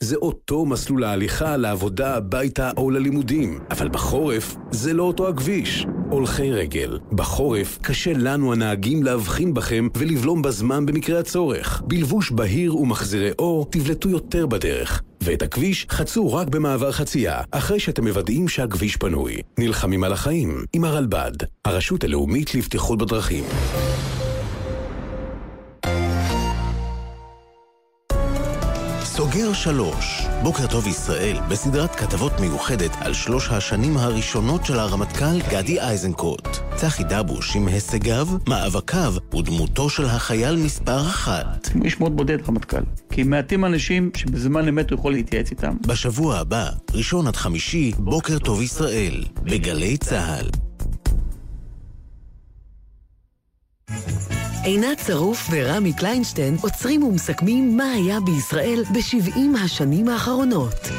זה 0.04 0.16
אותו 0.16 0.66
מסלול 0.66 1.04
ההליכה 1.04 1.58
לעבודה, 1.58 2.16
הביתה 2.16 2.72
או 2.78 2.92
ללימודים, 2.92 3.60
אבל 3.72 3.90
בחורף 3.90 4.56
זה 4.72 4.94
לא 4.94 5.04
אותו 5.04 5.30
הכביש. 5.30 5.86
הולכי 6.12 6.52
רגל, 6.52 7.00
בחורף 7.12 7.80
קשה 7.82 8.14
לנו 8.14 8.54
הנהגים 8.54 9.04
להבחין 9.04 9.54
בכם 9.54 9.88
ולבלום 9.98 10.42
בזמן 10.42 10.86
במקרה 10.86 11.20
הצורך. 11.20 11.82
בלבוש 11.86 12.32
בהיר 12.32 12.76
ומחזירי 12.76 13.32
אור 13.40 13.66
תבלטו 13.70 14.10
יותר 14.10 14.46
בדרך. 14.46 15.02
ואת 15.24 15.42
הכביש 15.42 15.88
חצו 15.90 16.34
רק 16.34 16.48
במעבר 16.48 16.92
חצייה, 16.92 17.42
אחרי 17.52 17.80
שאתם 17.80 18.08
מוודאים 18.08 18.48
שהכביש 18.48 18.96
פנוי. 18.96 19.36
נלחמים 19.60 20.04
על 20.04 20.14
החיים 20.14 20.66
עם 20.74 20.84
הרלב"ד, 20.84 21.38
הרשות 21.66 22.04
הלאומית 22.04 22.56
לבטיחות 22.56 23.00
בדרכים. 23.00 23.44
סוגר 29.22 29.54
שלוש, 29.54 30.26
בוקר 30.44 30.68
טוב 30.68 30.88
ישראל, 30.88 31.38
בסדרת 31.50 31.96
כתבות 31.96 32.40
מיוחדת 32.40 32.92
על 33.00 33.14
שלוש 33.14 33.50
השנים 33.50 33.98
הראשונות 33.98 34.66
של 34.66 34.80
הרמטכ"ל 34.80 35.42
גדי 35.50 35.80
איזנקוט. 35.80 36.48
צחי 36.76 37.04
דבוש 37.04 37.56
עם 37.56 37.68
הישגיו, 37.68 38.28
מאבקיו 38.48 39.14
ודמותו 39.36 39.90
של 39.90 40.06
החייל 40.06 40.56
מספר 40.56 41.02
אחת. 41.02 41.70
הוא 41.74 41.86
איש 41.86 42.00
מאוד 42.00 42.18
בודד 42.18 42.38
רמטכ"ל, 42.50 42.84
כי 43.12 43.24
מעטים 43.24 43.66
אנשים 43.66 44.12
שבזמן 44.16 44.68
אמת 44.68 44.90
הוא 44.90 45.00
יכול 45.00 45.12
להתייעץ 45.12 45.52
איתם. 45.52 45.78
בשבוע 45.88 46.38
הבא, 46.38 46.70
ראשון 46.94 47.28
עד 47.28 47.36
חמישי, 47.36 47.92
בוקר 47.98 48.40
טוב 48.40 48.62
ישראל, 48.62 49.24
בגלי 49.44 49.98
צה"ל. 49.98 50.50
עינת 54.64 55.00
שרוף 55.08 55.50
ורמי 55.52 55.94
קליינשטיין 55.94 56.58
עוצרים 56.62 57.04
ומסכמים 57.04 57.78
מה 57.78 57.92
היה 57.92 58.20
בישראל 58.20 58.84
ב-70 58.94 59.60
השנים 59.64 60.08
האחרונות. 60.08 60.90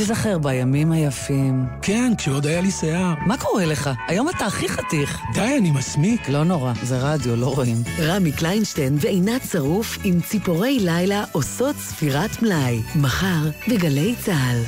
נזכר 0.00 0.38
בימים 0.38 0.92
היפים. 0.92 1.66
כן, 1.82 2.12
כשעוד 2.18 2.46
היה 2.46 2.60
לי 2.60 2.70
שיער. 2.70 3.14
מה 3.26 3.36
קורה 3.38 3.66
לך? 3.66 3.90
היום 4.08 4.28
אתה 4.28 4.46
הכי 4.46 4.68
חתיך. 4.68 5.20
די, 5.34 5.56
אני 5.58 5.70
מסמיק. 5.70 6.28
לא 6.28 6.44
נורא, 6.44 6.72
זה 6.82 6.98
רדיו, 6.98 7.36
לא 7.36 7.54
רואים. 7.54 7.76
רמי 7.98 8.32
קליינשטיין 8.32 8.96
ועינת 9.00 9.42
שרוף 9.52 9.98
עם 10.04 10.20
ציפורי 10.20 10.78
לילה 10.80 11.24
עושות 11.32 11.76
ספירת 11.76 12.42
מלאי. 12.42 12.82
מחר 12.96 13.50
בגלי 13.68 14.14
צה"ל. 14.24 14.62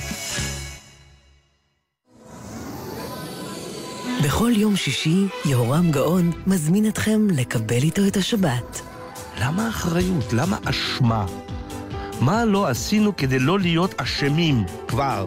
בכל 4.25 4.53
יום 4.57 4.77
שישי, 4.77 5.27
יהורם 5.45 5.91
גאון 5.91 6.31
מזמין 6.47 6.89
אתכם 6.89 7.27
לקבל 7.31 7.83
איתו 7.83 8.03
את 8.07 8.17
השבת. 8.17 8.81
למה 9.41 9.69
אחריות? 9.69 10.33
למה 10.33 10.57
אשמה? 10.65 11.27
מה 12.21 12.45
לא 12.45 12.69
עשינו 12.69 13.17
כדי 13.17 13.39
לא 13.39 13.59
להיות 13.59 14.01
אשמים 14.01 14.65
כבר 14.89 15.27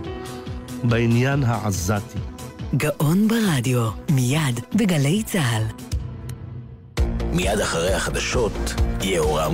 בעניין 0.84 1.44
העזתי? 1.44 2.20
גאון 2.78 3.28
ברדיו, 3.28 3.90
מיד 4.12 4.60
בגלי 4.76 5.24
צה"ל. 5.24 5.64
מיד 7.34 7.60
אחרי 7.60 7.94
החדשות, 7.94 8.74
יהורם 9.02 9.52